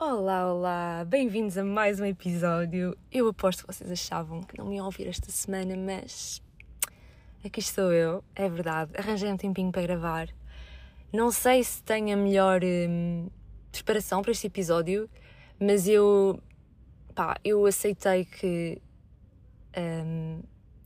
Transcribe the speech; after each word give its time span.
Olá, 0.00 0.54
olá, 0.54 1.04
bem-vindos 1.04 1.58
a 1.58 1.64
mais 1.64 1.98
um 1.98 2.04
episódio. 2.04 2.96
Eu 3.10 3.26
aposto 3.26 3.66
que 3.66 3.74
vocês 3.74 3.90
achavam 3.90 4.44
que 4.44 4.56
não 4.56 4.66
me 4.66 4.76
iam 4.76 4.86
ouvir 4.86 5.08
esta 5.08 5.28
semana, 5.28 5.76
mas 5.76 6.40
aqui 7.44 7.58
estou 7.58 7.92
eu, 7.92 8.22
é 8.32 8.48
verdade. 8.48 8.92
Arranjei 8.96 9.28
um 9.28 9.36
tempinho 9.36 9.72
para 9.72 9.82
gravar. 9.82 10.28
Não 11.12 11.32
sei 11.32 11.64
se 11.64 11.82
tenho 11.82 12.14
a 12.14 12.16
melhor 12.16 12.60
hum, 12.62 13.28
preparação 13.72 14.22
para 14.22 14.30
este 14.30 14.46
episódio, 14.46 15.10
mas 15.58 15.88
eu, 15.88 16.40
pá, 17.12 17.36
eu 17.42 17.66
aceitei 17.66 18.24
que 18.24 18.80
hum, 19.76 20.44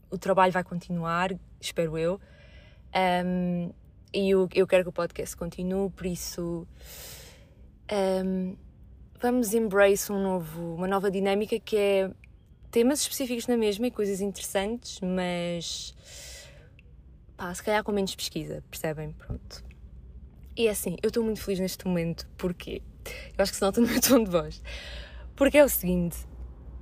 o 0.09 0.17
trabalho 0.17 0.51
vai 0.51 0.63
continuar, 0.63 1.29
espero 1.61 1.99
eu. 1.99 2.19
Hum, 3.23 3.71
e 4.11 4.31
eu, 4.31 4.49
eu 4.55 4.65
quero 4.65 4.85
que 4.85 4.89
o 4.89 4.93
podcast 4.93 5.37
continue, 5.37 5.91
por 5.91 6.07
isso 6.07 6.67
hum, 7.91 8.55
vamos 9.23 9.53
embrace 9.53 10.11
um 10.11 10.21
novo, 10.21 10.75
uma 10.75 10.85
nova 10.85 11.09
dinâmica 11.09 11.57
que 11.57 11.77
é 11.77 12.11
temas 12.69 12.99
específicos 12.99 13.47
na 13.47 13.55
mesma 13.55 13.87
e 13.87 13.91
coisas 13.91 14.19
interessantes, 14.19 14.99
mas 14.99 15.95
pá, 17.37 17.53
se 17.53 17.63
calhar 17.63 17.81
com 17.85 17.93
menos 17.93 18.13
pesquisa, 18.13 18.61
percebem? 18.69 19.13
Pronto. 19.13 19.63
E 20.57 20.67
é 20.67 20.71
assim, 20.71 20.97
eu 21.01 21.07
estou 21.07 21.23
muito 21.23 21.41
feliz 21.41 21.61
neste 21.61 21.87
momento, 21.87 22.27
porque 22.37 22.81
eu 23.05 23.41
acho 23.41 23.53
que 23.53 23.57
se 23.57 23.61
nota 23.61 23.79
no 23.81 23.87
meu 23.87 24.01
tom 24.01 24.25
de 24.25 24.29
voz. 24.29 24.61
Porque 25.37 25.57
é 25.57 25.63
o 25.63 25.69
seguinte, 25.69 26.17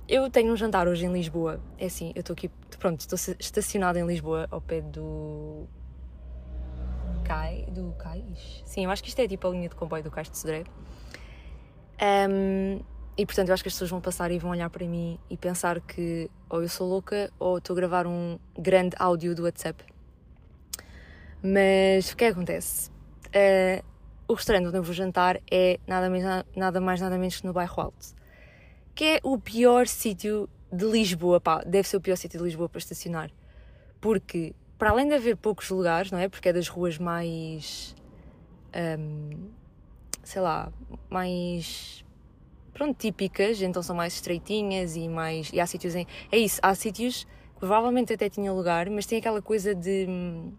eu 0.08 0.28
tenho 0.28 0.52
um 0.52 0.56
jantar 0.56 0.88
hoje 0.88 1.06
em 1.06 1.12
Lisboa. 1.12 1.60
É 1.78 1.86
assim, 1.86 2.10
eu 2.12 2.20
estou 2.22 2.34
aqui, 2.34 2.50
pronto, 2.76 2.98
estou 2.98 3.16
estacionada 3.38 4.00
em 4.00 4.04
Lisboa, 4.04 4.48
ao 4.50 4.60
pé 4.60 4.80
do. 4.80 5.68
Cai. 7.22 7.66
Do 7.70 7.94
Cais? 7.96 8.64
Sim, 8.66 8.84
eu 8.86 8.90
acho 8.90 9.00
que 9.00 9.10
isto 9.10 9.20
é 9.20 9.28
tipo 9.28 9.46
a 9.46 9.50
linha 9.52 9.68
de 9.68 9.76
comboio 9.76 10.02
do 10.02 10.10
Cais 10.10 10.28
de 10.28 10.36
Sodré. 10.36 10.64
Um, 12.02 12.80
e 13.16 13.24
portanto 13.24 13.48
eu 13.48 13.54
acho 13.54 13.62
que 13.62 13.68
as 13.68 13.74
pessoas 13.74 13.90
vão 13.90 14.00
passar 14.00 14.30
e 14.32 14.38
vão 14.38 14.50
olhar 14.50 14.68
para 14.68 14.84
mim 14.86 15.20
e 15.30 15.36
pensar 15.36 15.80
que 15.80 16.28
ou 16.48 16.62
eu 16.62 16.68
sou 16.68 16.88
louca 16.88 17.30
ou 17.38 17.58
estou 17.58 17.74
a 17.74 17.76
gravar 17.76 18.06
um 18.06 18.38
grande 18.58 18.96
áudio 18.98 19.34
do 19.34 19.44
WhatsApp. 19.44 19.84
Mas 21.42 22.10
o 22.10 22.16
que 22.16 22.24
é 22.24 22.28
que 22.28 22.32
acontece? 22.32 22.90
Uh, 23.28 23.84
o 24.26 24.34
restaurante 24.34 24.66
onde 24.66 24.78
eu 24.78 24.82
vou 24.82 24.94
jantar 24.94 25.40
é 25.50 25.78
nada 25.86 26.08
mais 26.10 26.24
nada, 26.56 26.80
mais, 26.80 27.00
nada 27.00 27.18
menos 27.18 27.40
que 27.40 27.46
no 27.46 27.52
bairro 27.52 27.80
Alto, 27.80 28.14
que 28.94 29.04
é 29.04 29.20
o 29.22 29.38
pior 29.38 29.86
sítio 29.86 30.48
de 30.72 30.86
Lisboa, 30.86 31.40
pá, 31.40 31.62
deve 31.64 31.86
ser 31.86 31.98
o 31.98 32.00
pior 32.00 32.16
sítio 32.16 32.38
de 32.38 32.44
Lisboa 32.44 32.68
para 32.68 32.78
estacionar. 32.78 33.30
Porque, 34.00 34.54
para 34.78 34.90
além 34.90 35.06
de 35.06 35.14
haver 35.14 35.36
poucos 35.36 35.68
lugares, 35.68 36.10
não 36.10 36.18
é? 36.18 36.28
Porque 36.28 36.48
é 36.48 36.52
das 36.52 36.66
ruas 36.66 36.98
mais. 36.98 37.94
Um, 38.74 39.50
sei 40.22 40.40
lá, 40.40 40.72
mais 41.10 42.04
pronto, 42.72 42.96
típicas, 42.98 43.60
então 43.62 43.82
são 43.82 43.94
mais 43.94 44.14
estreitinhas 44.14 44.96
e 44.96 45.08
mais. 45.08 45.50
E 45.52 45.60
há 45.60 45.66
sítios 45.66 45.94
em. 45.94 46.06
É 46.30 46.38
isso, 46.38 46.60
há 46.62 46.74
sítios 46.74 47.24
que 47.54 47.60
provavelmente 47.60 48.12
até 48.12 48.28
tinha 48.28 48.52
lugar, 48.52 48.88
mas 48.90 49.06
tem 49.06 49.18
aquela 49.18 49.42
coisa 49.42 49.74
de 49.74 50.06
hum, 50.08 50.52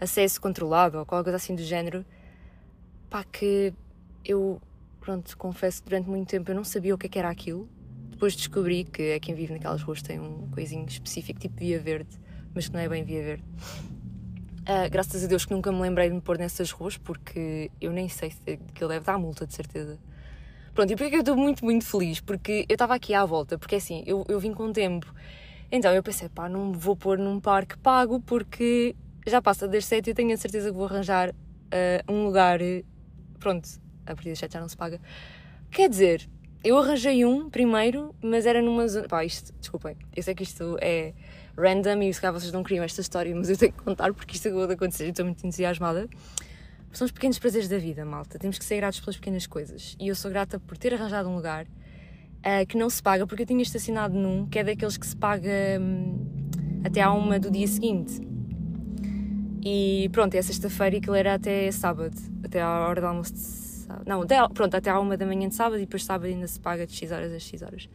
acesso 0.00 0.40
controlado 0.40 0.98
ou 0.98 1.06
qualquer 1.06 1.24
coisa 1.24 1.36
assim 1.36 1.54
do 1.54 1.62
género. 1.62 2.04
Pá, 3.08 3.22
que 3.24 3.72
eu, 4.24 4.60
pronto, 5.00 5.36
confesso 5.36 5.82
que 5.82 5.90
durante 5.90 6.08
muito 6.08 6.28
tempo 6.28 6.50
eu 6.50 6.54
não 6.54 6.64
sabia 6.64 6.94
o 6.94 6.98
que, 6.98 7.06
é 7.06 7.08
que 7.08 7.18
era 7.18 7.30
aquilo. 7.30 7.68
Depois 8.10 8.34
descobri 8.34 8.84
que 8.84 9.02
é 9.02 9.20
quem 9.20 9.34
vive 9.34 9.52
naquelas 9.52 9.82
ruas 9.82 10.02
tem 10.02 10.18
um 10.18 10.48
coisinho 10.50 10.86
específico, 10.86 11.38
tipo 11.38 11.56
Via 11.56 11.78
Verde, 11.78 12.18
mas 12.54 12.66
que 12.66 12.74
não 12.74 12.80
é 12.80 12.88
bem 12.88 13.04
Via 13.04 13.22
Verde. 13.22 13.44
Uh, 14.66 14.90
graças 14.90 15.22
a 15.22 15.28
Deus 15.28 15.44
que 15.44 15.52
nunca 15.52 15.70
me 15.70 15.80
lembrei 15.80 16.08
de 16.08 16.14
me 16.16 16.20
pôr 16.20 16.36
nessas 16.36 16.72
ruas, 16.72 16.96
porque 16.96 17.70
eu 17.80 17.92
nem 17.92 18.08
sei 18.08 18.32
se 18.32 18.40
ele 18.44 18.60
deve 18.80 19.04
dar 19.04 19.16
multa, 19.16 19.46
de 19.46 19.54
certeza. 19.54 19.96
Pronto, 20.74 20.92
e 20.92 20.96
porquê 20.96 21.10
que 21.10 21.16
eu 21.16 21.20
estou 21.20 21.36
muito, 21.36 21.64
muito 21.64 21.86
feliz? 21.86 22.18
Porque 22.18 22.66
eu 22.68 22.74
estava 22.74 22.92
aqui 22.92 23.14
à 23.14 23.24
volta, 23.24 23.56
porque 23.56 23.76
assim, 23.76 24.02
eu, 24.04 24.24
eu 24.28 24.40
vim 24.40 24.52
com 24.52 24.72
tempo. 24.72 25.14
Então 25.70 25.94
eu 25.94 26.02
pensei, 26.02 26.28
pá, 26.28 26.48
não 26.48 26.66
me 26.72 26.76
vou 26.76 26.96
pôr 26.96 27.16
num 27.16 27.38
parque 27.38 27.78
pago, 27.78 28.20
porque 28.20 28.96
já 29.24 29.40
passa 29.40 29.68
das 29.68 29.84
7 29.84 30.08
e 30.08 30.10
eu 30.10 30.14
tenho 30.16 30.34
a 30.34 30.36
certeza 30.36 30.68
que 30.68 30.76
vou 30.76 30.86
arranjar 30.86 31.30
uh, 31.30 32.12
um 32.12 32.24
lugar. 32.24 32.58
Pronto, 33.38 33.68
a 34.04 34.16
partir 34.16 34.30
das 34.30 34.38
7 34.40 34.52
já 34.52 34.60
não 34.60 34.68
se 34.68 34.76
paga. 34.76 35.00
Quer 35.70 35.88
dizer, 35.88 36.28
eu 36.64 36.76
arranjei 36.76 37.24
um 37.24 37.48
primeiro, 37.48 38.12
mas 38.20 38.46
era 38.46 38.60
numa 38.60 38.88
zona. 38.88 39.06
Pá, 39.06 39.24
isto, 39.24 39.54
desculpem, 39.60 39.96
eu 40.14 40.22
sei 40.24 40.34
que 40.34 40.42
isto 40.42 40.76
é 40.80 41.14
random 41.56 42.02
e 42.02 42.12
se 42.12 42.20
calhar 42.20 42.32
vocês 42.32 42.52
não 42.52 42.62
queriam 42.62 42.84
esta 42.84 43.00
história, 43.00 43.34
mas 43.34 43.48
eu 43.48 43.56
tenho 43.56 43.72
que 43.72 43.82
contar 43.82 44.12
porque 44.12 44.36
isto 44.36 44.48
acabou 44.48 44.66
de 44.66 44.74
acontecer 44.74 45.06
e 45.06 45.10
estou 45.10 45.24
muito 45.24 45.44
entusiasmada. 45.46 46.08
São 46.92 47.04
os 47.04 47.12
pequenos 47.12 47.38
prazeres 47.38 47.68
da 47.68 47.76
vida, 47.76 48.06
malta. 48.06 48.38
Temos 48.38 48.58
que 48.58 48.64
ser 48.64 48.76
gratos 48.76 49.00
pelas 49.00 49.16
pequenas 49.16 49.46
coisas. 49.46 49.94
E 50.00 50.08
eu 50.08 50.14
sou 50.14 50.30
grata 50.30 50.58
por 50.58 50.78
ter 50.78 50.94
arranjado 50.94 51.28
um 51.28 51.36
lugar 51.36 51.66
uh, 51.66 52.66
que 52.66 52.78
não 52.78 52.88
se 52.88 53.02
paga, 53.02 53.26
porque 53.26 53.42
eu 53.42 53.46
tinha 53.46 53.62
estacionado 53.62 54.14
num 54.14 54.46
que 54.46 54.58
é 54.58 54.64
daqueles 54.64 54.96
que 54.96 55.06
se 55.06 55.14
paga 55.14 55.78
um, 55.78 56.48
até 56.84 57.02
à 57.02 57.12
uma 57.12 57.38
do 57.38 57.50
dia 57.50 57.66
seguinte. 57.66 58.18
E 59.62 60.08
pronto, 60.10 60.34
é 60.34 60.40
sexta-feira 60.40 60.96
e 60.96 60.98
aquilo 61.00 61.16
era 61.16 61.34
até 61.34 61.70
sábado, 61.70 62.16
até 62.42 62.62
à 62.62 62.88
hora 62.88 63.00
do 63.00 63.06
almoço 63.08 63.34
de 63.34 63.40
sábado. 63.40 64.04
Não, 64.06 64.22
até, 64.22 64.48
pronto, 64.48 64.74
até 64.74 64.88
à 64.88 64.98
uma 64.98 65.18
da 65.18 65.26
manhã 65.26 65.48
de 65.48 65.54
sábado 65.54 65.76
e 65.76 65.80
depois 65.80 66.02
sábado 66.02 66.28
ainda 66.28 66.46
se 66.46 66.58
paga 66.58 66.86
de 66.86 66.94
X 66.94 67.10
horas 67.12 67.30
a 67.30 67.38
X 67.38 67.60
horas. 67.60 67.88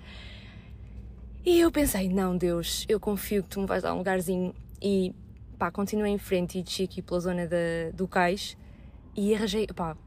E 1.43 1.59
eu 1.59 1.71
pensei, 1.71 2.07
não, 2.07 2.37
Deus, 2.37 2.85
eu 2.87 2.99
confio 2.99 3.41
que 3.41 3.49
tu 3.49 3.61
me 3.61 3.65
vais 3.65 3.81
dar 3.81 3.95
um 3.95 3.97
lugarzinho. 3.97 4.53
E 4.79 5.11
pá, 5.57 5.71
continuei 5.71 6.11
em 6.11 6.17
frente 6.17 6.59
e 6.59 6.63
desci 6.63 6.83
aqui 6.83 7.01
pela 7.01 7.19
zona 7.19 7.47
da, 7.47 7.57
do 7.93 8.07
cais 8.07 8.55
e 9.15 9.33
arranjei, 9.33 9.65
pá, 9.67 9.97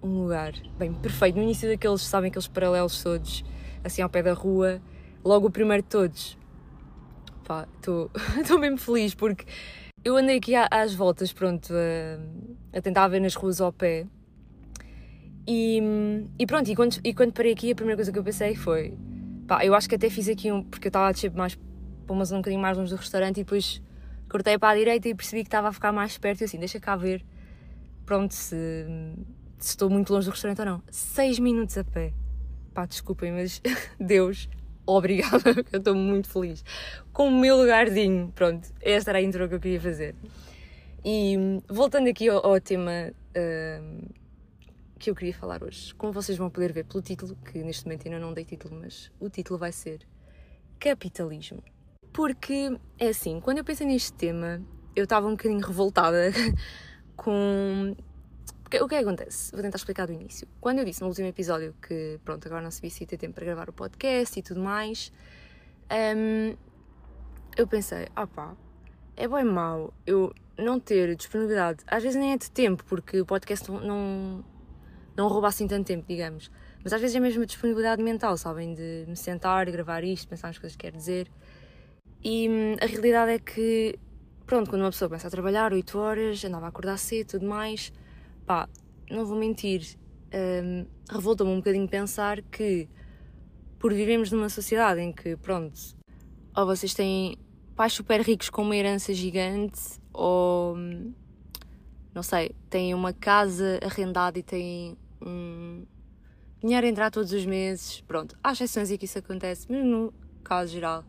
um 0.00 0.22
lugar, 0.22 0.52
bem, 0.78 0.92
perfeito. 0.94 1.36
No 1.36 1.42
início 1.42 1.68
daqueles, 1.68 2.02
sabem, 2.02 2.28
aqueles 2.28 2.46
paralelos 2.46 3.02
todos, 3.02 3.44
assim 3.82 4.00
ao 4.00 4.08
pé 4.08 4.22
da 4.22 4.32
rua, 4.32 4.80
logo 5.24 5.48
o 5.48 5.50
primeiro 5.50 5.82
de 5.82 5.88
todos. 5.88 6.38
Pá, 7.44 7.66
estou 7.76 8.10
mesmo 8.60 8.78
feliz 8.78 9.12
porque 9.12 9.44
eu 10.04 10.16
andei 10.16 10.38
aqui 10.38 10.54
às 10.54 10.94
voltas, 10.94 11.32
pronto, 11.32 11.74
a, 11.74 12.78
a 12.78 12.80
tentar 12.80 13.08
ver 13.08 13.20
nas 13.20 13.34
ruas 13.34 13.60
ao 13.60 13.72
pé. 13.72 14.06
E, 15.48 15.82
e 16.38 16.46
pronto, 16.46 16.70
e 16.70 16.76
quando, 16.76 16.96
e 17.02 17.12
quando 17.12 17.32
parei 17.32 17.52
aqui, 17.54 17.72
a 17.72 17.74
primeira 17.74 17.96
coisa 17.96 18.12
que 18.12 18.18
eu 18.18 18.22
pensei 18.22 18.54
foi: 18.54 18.96
Pá, 19.50 19.64
eu 19.64 19.74
acho 19.74 19.88
que 19.88 19.96
até 19.96 20.08
fiz 20.08 20.28
aqui 20.28 20.52
um. 20.52 20.62
Porque 20.62 20.86
eu 20.86 20.90
estava 20.90 21.12
descer 21.12 21.32
mais 21.32 21.58
para 22.06 22.14
uma 22.14 22.24
zona 22.24 22.38
um 22.38 22.40
bocadinho 22.40 22.62
mais 22.62 22.78
longe 22.78 22.88
do 22.88 22.96
restaurante 22.96 23.38
e 23.38 23.42
depois 23.42 23.82
cortei 24.30 24.56
para 24.56 24.68
a 24.68 24.76
direita 24.76 25.08
e 25.08 25.14
percebi 25.14 25.42
que 25.42 25.48
estava 25.48 25.66
a 25.66 25.72
ficar 25.72 25.90
mais 25.90 26.16
perto 26.16 26.42
e 26.42 26.44
assim, 26.44 26.56
deixa 26.56 26.78
cá 26.78 26.94
ver. 26.94 27.26
Pronto, 28.06 28.32
se, 28.32 28.86
se 29.58 29.70
estou 29.70 29.90
muito 29.90 30.12
longe 30.12 30.28
do 30.28 30.30
restaurante 30.30 30.60
ou 30.60 30.66
não. 30.66 30.82
Seis 30.88 31.40
minutos 31.40 31.76
a 31.76 31.82
pé. 31.82 32.12
Pá, 32.72 32.86
desculpem, 32.86 33.32
mas 33.32 33.60
Deus, 33.98 34.48
obrigada, 34.86 35.50
eu 35.72 35.80
estou 35.80 35.96
muito 35.96 36.28
feliz. 36.28 36.64
Com 37.12 37.26
o 37.26 37.32
meu 37.32 37.56
lugarzinho. 37.56 38.30
Pronto, 38.32 38.68
esta 38.80 39.10
era 39.10 39.18
a 39.18 39.22
intro 39.22 39.48
que 39.48 39.56
eu 39.56 39.60
queria 39.60 39.80
fazer. 39.80 40.14
E 41.04 41.36
voltando 41.68 42.08
aqui 42.08 42.28
ao, 42.28 42.46
ao 42.46 42.60
tema. 42.60 43.10
Uh, 43.36 44.19
que 45.00 45.10
eu 45.10 45.14
queria 45.14 45.32
falar 45.32 45.64
hoje. 45.64 45.94
Como 45.94 46.12
vocês 46.12 46.36
vão 46.36 46.50
poder 46.50 46.72
ver 46.72 46.84
pelo 46.84 47.02
título, 47.02 47.34
que 47.36 47.58
neste 47.64 47.86
momento 47.86 48.06
ainda 48.06 48.20
não 48.20 48.34
dei 48.34 48.44
título, 48.44 48.78
mas 48.78 49.10
o 49.18 49.30
título 49.30 49.58
vai 49.58 49.72
ser 49.72 50.06
Capitalismo. 50.78 51.64
Porque 52.12 52.78
é 52.98 53.08
assim, 53.08 53.40
quando 53.40 53.58
eu 53.58 53.64
pensei 53.64 53.86
neste 53.86 54.12
tema, 54.12 54.62
eu 54.94 55.04
estava 55.04 55.26
um 55.26 55.32
bocadinho 55.32 55.66
revoltada 55.66 56.30
com. 57.16 57.96
O 58.66 58.68
que 58.68 58.76
é 58.76 58.86
que 58.86 58.94
acontece? 58.94 59.50
Vou 59.52 59.62
tentar 59.62 59.78
explicar 59.78 60.06
do 60.06 60.12
início. 60.12 60.46
Quando 60.60 60.78
eu 60.78 60.84
disse 60.84 61.00
no 61.00 61.08
último 61.08 61.26
episódio 61.26 61.74
que, 61.82 62.20
pronto, 62.24 62.46
agora 62.46 62.62
não 62.62 62.70
se 62.70 62.86
ia 62.86 63.06
ter 63.06 63.16
tempo 63.16 63.34
para 63.34 63.44
gravar 63.44 63.68
o 63.68 63.72
podcast 63.72 64.38
e 64.38 64.42
tudo 64.42 64.60
mais, 64.60 65.10
um, 65.90 66.56
eu 67.56 67.66
pensei, 67.66 68.06
ah 68.14 68.54
é 69.16 69.26
bem 69.26 69.44
mau 69.44 69.92
eu 70.06 70.32
não 70.56 70.78
ter 70.78 71.16
disponibilidade. 71.16 71.82
Às 71.86 72.02
vezes 72.02 72.18
nem 72.18 72.32
é 72.32 72.36
de 72.36 72.48
tempo, 72.50 72.84
porque 72.84 73.20
o 73.20 73.26
podcast 73.26 73.68
não, 73.68 73.80
não 73.80 74.44
rouba 75.28 75.48
assim 75.48 75.66
tanto 75.66 75.86
tempo, 75.86 76.04
digamos. 76.06 76.50
Mas 76.82 76.92
às 76.92 77.00
vezes 77.00 77.16
é 77.16 77.20
mesmo 77.20 77.42
a 77.42 77.46
disponibilidade 77.46 78.02
mental, 78.02 78.36
sabem? 78.36 78.74
De 78.74 79.04
me 79.06 79.16
sentar 79.16 79.70
gravar 79.70 80.02
isto, 80.04 80.28
pensar 80.28 80.48
nas 80.48 80.58
coisas 80.58 80.76
que 80.76 80.82
quero 80.82 80.96
dizer. 80.96 81.30
E 82.22 82.48
hum, 82.48 82.76
a 82.80 82.86
realidade 82.86 83.32
é 83.32 83.38
que, 83.38 83.98
pronto, 84.46 84.68
quando 84.70 84.82
uma 84.82 84.90
pessoa 84.90 85.08
começa 85.08 85.28
a 85.28 85.30
trabalhar 85.30 85.72
8 85.72 85.98
horas, 85.98 86.44
andava 86.44 86.66
a 86.66 86.68
acordar 86.68 86.98
cedo 86.98 87.28
tudo 87.32 87.46
mais, 87.46 87.92
pá, 88.46 88.68
não 89.10 89.24
vou 89.24 89.38
mentir, 89.38 89.96
hum, 90.32 90.86
revolta-me 91.10 91.50
um 91.50 91.56
bocadinho 91.56 91.88
pensar 91.88 92.42
que, 92.42 92.88
por 93.78 93.92
vivemos 93.92 94.30
numa 94.30 94.48
sociedade 94.48 95.00
em 95.00 95.12
que, 95.12 95.36
pronto, 95.36 95.78
ou 96.56 96.66
vocês 96.66 96.92
têm 96.92 97.36
pais 97.74 97.92
super 97.94 98.20
ricos 98.20 98.50
com 98.50 98.62
uma 98.62 98.76
herança 98.76 99.14
gigante, 99.14 99.80
ou, 100.12 100.76
hum, 100.76 101.14
não 102.14 102.22
sei, 102.22 102.54
têm 102.68 102.94
uma 102.94 103.12
casa 103.12 103.78
arrendada 103.82 104.38
e 104.38 104.42
têm 104.42 104.96
um 105.20 105.84
dinheiro 106.60 106.86
a 106.86 106.90
entrar 106.90 107.10
todos 107.10 107.32
os 107.32 107.46
meses. 107.46 108.00
Pronto, 108.02 108.36
há 108.42 108.52
exceções 108.52 108.90
em 108.90 108.96
que 108.96 109.04
isso 109.04 109.18
acontece, 109.18 109.66
mas 109.70 109.84
no 109.84 110.12
caso 110.42 110.72
geral, 110.72 111.04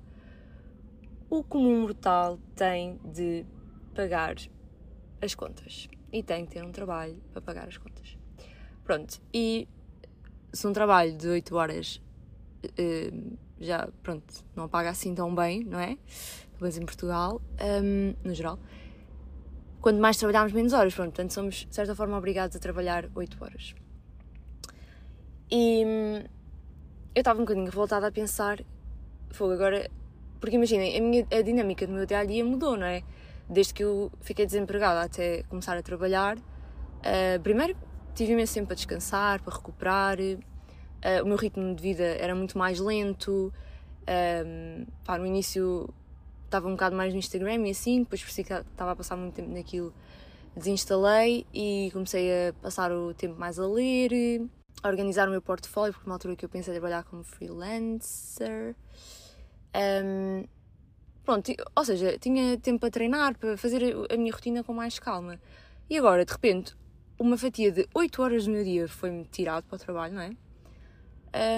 o 1.30 1.44
comum 1.44 1.81
mortal 1.81 2.38
tem 2.56 3.00
de 3.06 3.45
pagar 3.95 4.36
as 5.21 5.36
contas 5.36 5.88
e 6.12 6.21
tem 6.21 6.44
de 6.44 6.51
ter 6.51 6.63
um 6.63 6.71
trabalho 6.71 7.21
para 7.31 7.42
pagar 7.42 7.68
as 7.68 7.77
contas. 7.77 8.18
Pronto, 8.83 9.21
e 9.33 9.68
se 10.51 10.68
um 10.68 10.74
trabalho 10.74 11.15
de 11.15 11.27
8 11.27 11.56
horas 11.56 12.01
uh, 12.65 13.38
já, 13.59 13.88
pronto, 14.03 14.44
não 14.56 14.68
paga 14.68 14.89
assim 14.89 15.13
tão 15.15 15.33
bem, 15.33 15.63
não 15.63 15.80
é? 15.80 15.95
Pelo 16.51 16.62
menos 16.62 16.77
em 16.77 16.86
Portugal, 16.86 17.42
um, 17.83 18.13
no 18.24 18.33
geral. 18.33 18.59
Quanto 19.81 19.99
mais 19.99 20.17
trabalharmos, 20.17 20.53
menos 20.53 20.73
horas, 20.73 20.93
pronto, 20.93 21.09
portanto 21.09 21.31
somos, 21.31 21.65
de 21.67 21.73
certa 21.73 21.95
forma, 21.95 22.15
obrigados 22.17 22.55
a 22.55 22.59
trabalhar 22.59 23.09
8 23.15 23.43
horas. 23.43 23.73
E 25.49 25.83
hum, 25.85 26.23
eu 27.15 27.19
estava 27.19 27.39
um 27.39 27.43
bocadinho 27.43 27.65
revoltada 27.65 28.07
a 28.07 28.11
pensar, 28.11 28.59
fogo, 29.31 29.53
agora. 29.53 29.89
Porque 30.39 30.55
imaginem, 30.55 30.97
a, 30.97 31.01
minha, 31.01 31.27
a 31.31 31.41
dinâmica 31.41 31.85
do 31.85 31.93
meu 31.93 32.05
dia 32.05 32.19
a 32.19 32.25
dia 32.25 32.43
mudou, 32.45 32.77
não 32.77 32.85
é? 32.85 33.03
Desde 33.49 33.73
que 33.73 33.83
eu 33.83 34.11
fiquei 34.21 34.45
desempregada 34.45 35.01
até 35.01 35.43
começar 35.43 35.77
a 35.77 35.81
trabalhar. 35.81 36.37
Uh, 36.37 37.39
primeiro, 37.43 37.75
tive 38.15 38.33
imenso 38.33 38.53
tempo 38.53 38.67
para 38.67 38.75
descansar, 38.75 39.41
para 39.41 39.53
recuperar. 39.53 40.17
Uh, 40.19 41.23
o 41.23 41.25
meu 41.25 41.37
ritmo 41.37 41.75
de 41.75 41.81
vida 41.81 42.03
era 42.03 42.33
muito 42.33 42.57
mais 42.57 42.79
lento. 42.79 43.53
Um, 44.07 44.85
pá, 45.03 45.17
no 45.17 45.25
início 45.25 45.93
estava 46.51 46.68
um 46.68 46.71
bocado 46.71 46.95
mais 46.95 47.13
no 47.13 47.19
Instagram 47.19 47.65
e 47.68 47.71
assim, 47.71 48.00
depois 48.03 48.21
percebi 48.21 48.48
que 48.48 48.53
estava 48.53 48.92
a 48.92 48.95
passar 48.95 49.15
muito 49.15 49.33
tempo 49.33 49.50
naquilo, 49.51 49.94
desinstalei 50.56 51.45
e 51.53 51.89
comecei 51.94 52.50
a 52.50 52.53
passar 52.62 52.92
o 52.92 53.13
tempo 53.13 53.39
mais 53.39 53.57
a 53.57 53.65
ler, 53.65 54.12
a 54.83 54.88
organizar 54.89 55.30
o 55.30 55.31
meu 55.31 55.42
portfólio, 55.42 55.94
porque 55.94 56.07
uma 56.07 56.15
altura 56.15 56.36
que 56.36 56.44
eu 56.44 56.50
pensei 56.50 56.74
trabalhar 56.74 57.03
como 57.06 57.24
freelancer. 57.24 58.75
Um, 60.03 60.44
pronto, 61.24 61.53
ou 61.74 61.86
seja, 61.86 62.18
tinha 62.19 62.57
tempo 62.57 62.81
para 62.81 62.92
treinar, 62.92 63.38
para 63.38 63.56
fazer 63.56 63.95
a 64.12 64.18
minha 64.18 64.33
rotina 64.33 64.63
com 64.63 64.74
mais 64.74 65.00
calma. 65.00 65.39
E 65.89 65.98
agora, 65.98 66.25
de 66.25 66.31
repente, 66.33 66.75
uma 67.18 67.38
fatia 67.38 67.71
de 67.71 67.88
8 67.94 68.21
horas 68.21 68.45
do 68.45 68.51
meu 68.51 68.63
dia 68.63 68.88
foi-me 68.89 69.24
tirado 69.25 69.63
para 69.65 69.75
o 69.77 69.80
trabalho, 69.80 70.13
não 70.15 70.21
é? 70.21 70.31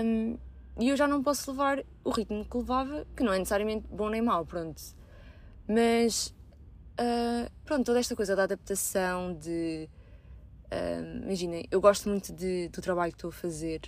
Um, 0.03 0.37
e 0.79 0.89
eu 0.89 0.97
já 0.97 1.07
não 1.07 1.21
posso 1.21 1.51
levar 1.51 1.83
o 2.03 2.09
ritmo 2.09 2.43
que 2.43 2.57
levava, 2.57 3.05
que 3.15 3.23
não 3.23 3.31
é 3.31 3.37
necessariamente 3.37 3.87
bom 3.87 4.09
nem 4.09 4.21
mau, 4.21 4.45
pronto. 4.45 4.81
Mas, 5.67 6.33
uh, 6.99 7.51
pronto, 7.63 7.85
toda 7.85 7.99
esta 7.99 8.15
coisa 8.15 8.35
da 8.35 8.43
adaptação, 8.43 9.35
de. 9.35 9.87
Uh, 10.65 11.23
Imaginem, 11.23 11.67
eu 11.69 11.79
gosto 11.79 12.09
muito 12.09 12.33
de, 12.33 12.69
do 12.69 12.81
trabalho 12.81 13.11
que 13.11 13.17
estou 13.17 13.29
a 13.29 13.33
fazer. 13.33 13.81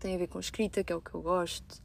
Tem 0.00 0.16
a 0.16 0.18
ver 0.18 0.26
com 0.26 0.40
escrita, 0.40 0.82
que 0.82 0.92
é 0.92 0.96
o 0.96 1.00
que 1.00 1.14
eu 1.14 1.22
gosto. 1.22 1.76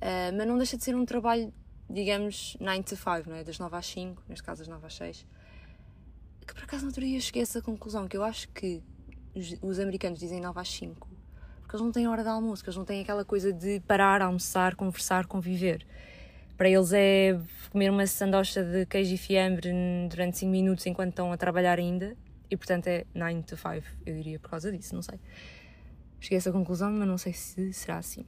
Uh, 0.00 0.32
mas 0.36 0.46
não 0.46 0.56
deixa 0.56 0.78
de 0.78 0.84
ser 0.84 0.96
um 0.96 1.04
trabalho, 1.04 1.52
digamos, 1.88 2.56
9 2.58 2.82
to 2.82 2.96
5, 2.96 3.28
não 3.28 3.36
é? 3.36 3.44
Das 3.44 3.58
9 3.58 3.76
às 3.76 3.86
5, 3.86 4.22
neste 4.26 4.42
caso 4.42 4.60
das 4.60 4.68
9 4.68 4.86
às 4.86 4.94
6. 4.94 5.26
Que 6.46 6.54
por 6.54 6.64
acaso 6.64 6.84
no 6.84 6.88
outro 6.88 7.04
dia 7.04 7.20
cheguei 7.20 7.42
a 7.42 7.44
essa 7.44 7.60
conclusão, 7.60 8.08
que 8.08 8.16
eu 8.16 8.24
acho 8.24 8.48
que 8.48 8.82
os, 9.34 9.54
os 9.60 9.78
americanos 9.78 10.18
dizem 10.18 10.40
9 10.40 10.58
às 10.58 10.68
5 10.68 11.07
porque 11.68 11.76
eles 11.76 11.84
não 11.84 11.92
têm 11.92 12.08
hora 12.08 12.22
de 12.22 12.30
almoço, 12.30 12.64
eles 12.64 12.76
não 12.76 12.84
têm 12.86 13.02
aquela 13.02 13.26
coisa 13.26 13.52
de 13.52 13.78
parar, 13.80 14.22
almoçar, 14.22 14.74
conversar, 14.74 15.26
conviver. 15.26 15.86
Para 16.56 16.70
eles 16.70 16.94
é 16.94 17.38
comer 17.70 17.90
uma 17.90 18.06
sandocha 18.06 18.64
de 18.64 18.86
queijo 18.86 19.14
e 19.14 19.18
fiambre 19.18 19.70
durante 20.08 20.38
5 20.38 20.50
minutos 20.50 20.86
enquanto 20.86 21.10
estão 21.10 21.30
a 21.30 21.36
trabalhar 21.36 21.78
ainda, 21.78 22.16
e 22.50 22.56
portanto 22.56 22.86
é 22.86 23.04
9 23.14 23.42
to 23.42 23.54
5, 23.54 23.86
eu 24.06 24.14
diria, 24.14 24.38
por 24.38 24.48
causa 24.48 24.72
disso, 24.72 24.94
não 24.94 25.02
sei. 25.02 25.20
Cheguei 26.18 26.36
a 26.36 26.40
essa 26.40 26.50
conclusão, 26.50 26.90
mas 26.90 27.06
não 27.06 27.18
sei 27.18 27.34
se 27.34 27.70
será 27.74 27.98
assim. 27.98 28.24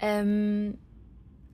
Um, 0.00 0.72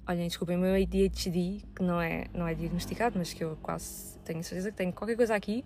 olhem, 0.07 0.29
desculpem, 0.29 0.59
o 0.59 0.61
meu 0.61 0.75
ADHD, 0.75 1.63
que 1.75 1.83
não 1.83 1.99
é, 1.99 2.27
não 2.35 2.47
é 2.47 2.53
diagnosticado, 2.55 3.19
mas 3.19 3.33
que 3.33 3.43
eu 3.43 3.57
quase 3.63 4.19
tenho 4.19 4.45
certeza 4.45 4.71
que 4.71 4.77
tenho 4.77 4.93
qualquer 4.93 5.17
coisa 5.17 5.35
aqui, 5.35 5.65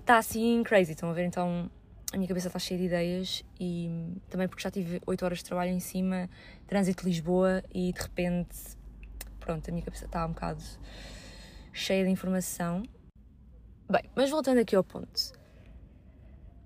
está 0.00 0.18
assim 0.18 0.62
crazy. 0.64 0.92
Estão 0.92 1.08
a 1.08 1.14
ver 1.14 1.24
então 1.24 1.70
a 2.12 2.16
minha 2.18 2.28
cabeça 2.28 2.48
está 2.48 2.58
cheia 2.58 2.78
de 2.78 2.86
ideias 2.86 3.42
e 3.58 3.90
também 4.28 4.46
porque 4.46 4.62
já 4.62 4.70
tive 4.70 5.00
8 5.06 5.24
horas 5.24 5.38
de 5.38 5.44
trabalho 5.44 5.70
em 5.70 5.80
cima, 5.80 6.28
trânsito 6.66 7.02
de 7.02 7.08
Lisboa 7.08 7.64
e 7.74 7.92
de 7.92 8.00
repente, 8.00 8.58
pronto, 9.40 9.66
a 9.66 9.72
minha 9.72 9.82
cabeça 9.82 10.04
está 10.04 10.26
um 10.26 10.32
bocado 10.32 10.62
cheia 11.72 12.04
de 12.04 12.10
informação. 12.10 12.82
Bem, 13.90 14.02
mas 14.14 14.30
voltando 14.30 14.58
aqui 14.58 14.76
ao 14.76 14.84
ponto. 14.84 15.32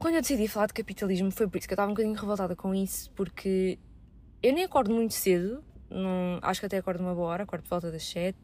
Quando 0.01 0.17
eu 0.17 0.21
decidi 0.21 0.49
falar 0.49 0.67
de 0.67 0.75
capitalismo 0.75 1.31
foi 1.31 1.49
por 1.49 1.59
isso 1.59 1.69
que 1.69 1.75
eu 1.75 1.77
estava 1.77 1.91
um 1.91 1.95
bocadinho 1.95 2.17
revoltada 2.19 2.57
com 2.57 2.75
isso, 2.75 3.11
porque 3.13 3.79
eu 4.43 4.53
nem 4.53 4.65
acordo 4.65 4.93
muito 4.93 5.15
cedo, 5.15 5.65
não, 5.89 6.41
acho 6.43 6.59
que 6.59 6.67
até 6.67 6.77
acordo 6.79 7.01
uma 7.01 7.15
boa 7.15 7.29
hora, 7.29 7.45
acordo 7.45 7.63
de 7.63 7.71
volta 7.71 7.93
das 7.93 8.03
7. 8.05 8.37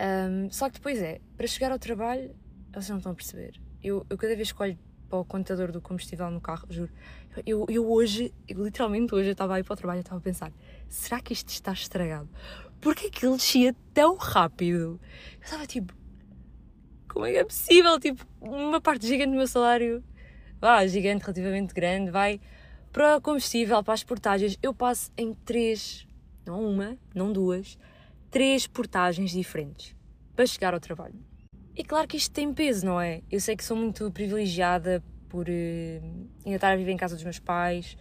Um, 0.00 0.50
só 0.50 0.68
que 0.68 0.76
depois 0.76 1.02
é, 1.02 1.20
para 1.36 1.46
chegar 1.48 1.72
ao 1.72 1.80
trabalho, 1.80 2.34
vocês 2.72 2.88
não 2.90 2.98
estão 2.98 3.10
a 3.10 3.14
perceber. 3.14 3.60
Eu, 3.82 4.06
eu 4.08 4.16
cada 4.16 4.34
vez 4.36 4.48
escolho 4.48 4.78
para 5.12 5.18
o 5.18 5.24
contador 5.26 5.70
do 5.70 5.78
combustível 5.78 6.30
no 6.30 6.40
carro, 6.40 6.66
juro. 6.70 6.90
Eu, 7.44 7.66
eu 7.68 7.86
hoje, 7.86 8.32
eu, 8.48 8.64
literalmente 8.64 9.14
hoje, 9.14 9.28
eu 9.28 9.32
estava 9.32 9.56
aí 9.56 9.62
para 9.62 9.74
o 9.74 9.76
trabalho 9.76 9.98
e 9.98 10.00
estava 10.00 10.16
a 10.18 10.22
pensar: 10.22 10.50
será 10.88 11.20
que 11.20 11.34
isto 11.34 11.50
está 11.50 11.70
estragado? 11.70 12.30
Porquê 12.80 13.10
que 13.10 13.26
ele 13.26 13.36
descia 13.36 13.76
tão 13.92 14.16
rápido? 14.16 14.98
Eu 15.34 15.42
estava 15.42 15.66
tipo: 15.66 15.92
como 17.10 17.26
é 17.26 17.32
que 17.32 17.36
é 17.36 17.44
possível? 17.44 18.00
Tipo, 18.00 18.26
uma 18.40 18.80
parte 18.80 19.06
gigante 19.06 19.32
do 19.32 19.36
meu 19.36 19.46
salário, 19.46 20.02
ah, 20.62 20.86
gigante, 20.86 21.24
relativamente 21.24 21.74
grande, 21.74 22.10
vai 22.10 22.40
para 22.90 23.18
o 23.18 23.20
combustível, 23.20 23.84
para 23.84 23.92
as 23.92 24.02
portagens. 24.02 24.58
Eu 24.62 24.72
passo 24.72 25.12
em 25.14 25.34
três, 25.34 26.06
não 26.46 26.64
uma, 26.64 26.96
não 27.14 27.30
duas, 27.30 27.78
três 28.30 28.66
portagens 28.66 29.32
diferentes 29.32 29.94
para 30.34 30.46
chegar 30.46 30.72
ao 30.72 30.80
trabalho. 30.80 31.31
E 31.74 31.82
claro 31.82 32.06
que 32.06 32.18
isto 32.18 32.30
tem 32.30 32.52
peso, 32.52 32.84
não 32.84 33.00
é? 33.00 33.22
Eu 33.30 33.40
sei 33.40 33.56
que 33.56 33.64
sou 33.64 33.74
muito 33.76 34.10
privilegiada 34.10 35.02
por 35.28 35.48
uh, 35.48 36.02
ainda 36.44 36.56
estar 36.56 36.70
a 36.70 36.76
viver 36.76 36.92
em 36.92 36.98
casa 36.98 37.14
dos 37.14 37.24
meus 37.24 37.38
pais 37.38 37.96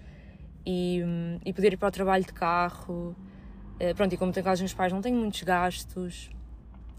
e, 0.66 1.02
um, 1.06 1.40
e 1.46 1.54
poder 1.54 1.74
ir 1.74 1.78
para 1.78 1.88
o 1.88 1.92
trabalho 1.92 2.26
de 2.26 2.34
carro. 2.34 3.16
Uh, 3.80 3.96
pronto, 3.96 4.14
e 4.14 4.18
como 4.18 4.34
tenho 4.34 4.44
casa 4.44 4.56
dos 4.56 4.72
meus 4.72 4.74
pais, 4.74 4.92
não 4.92 5.02
tenho 5.02 5.16
muitos 5.18 5.42
gastos. 5.44 6.30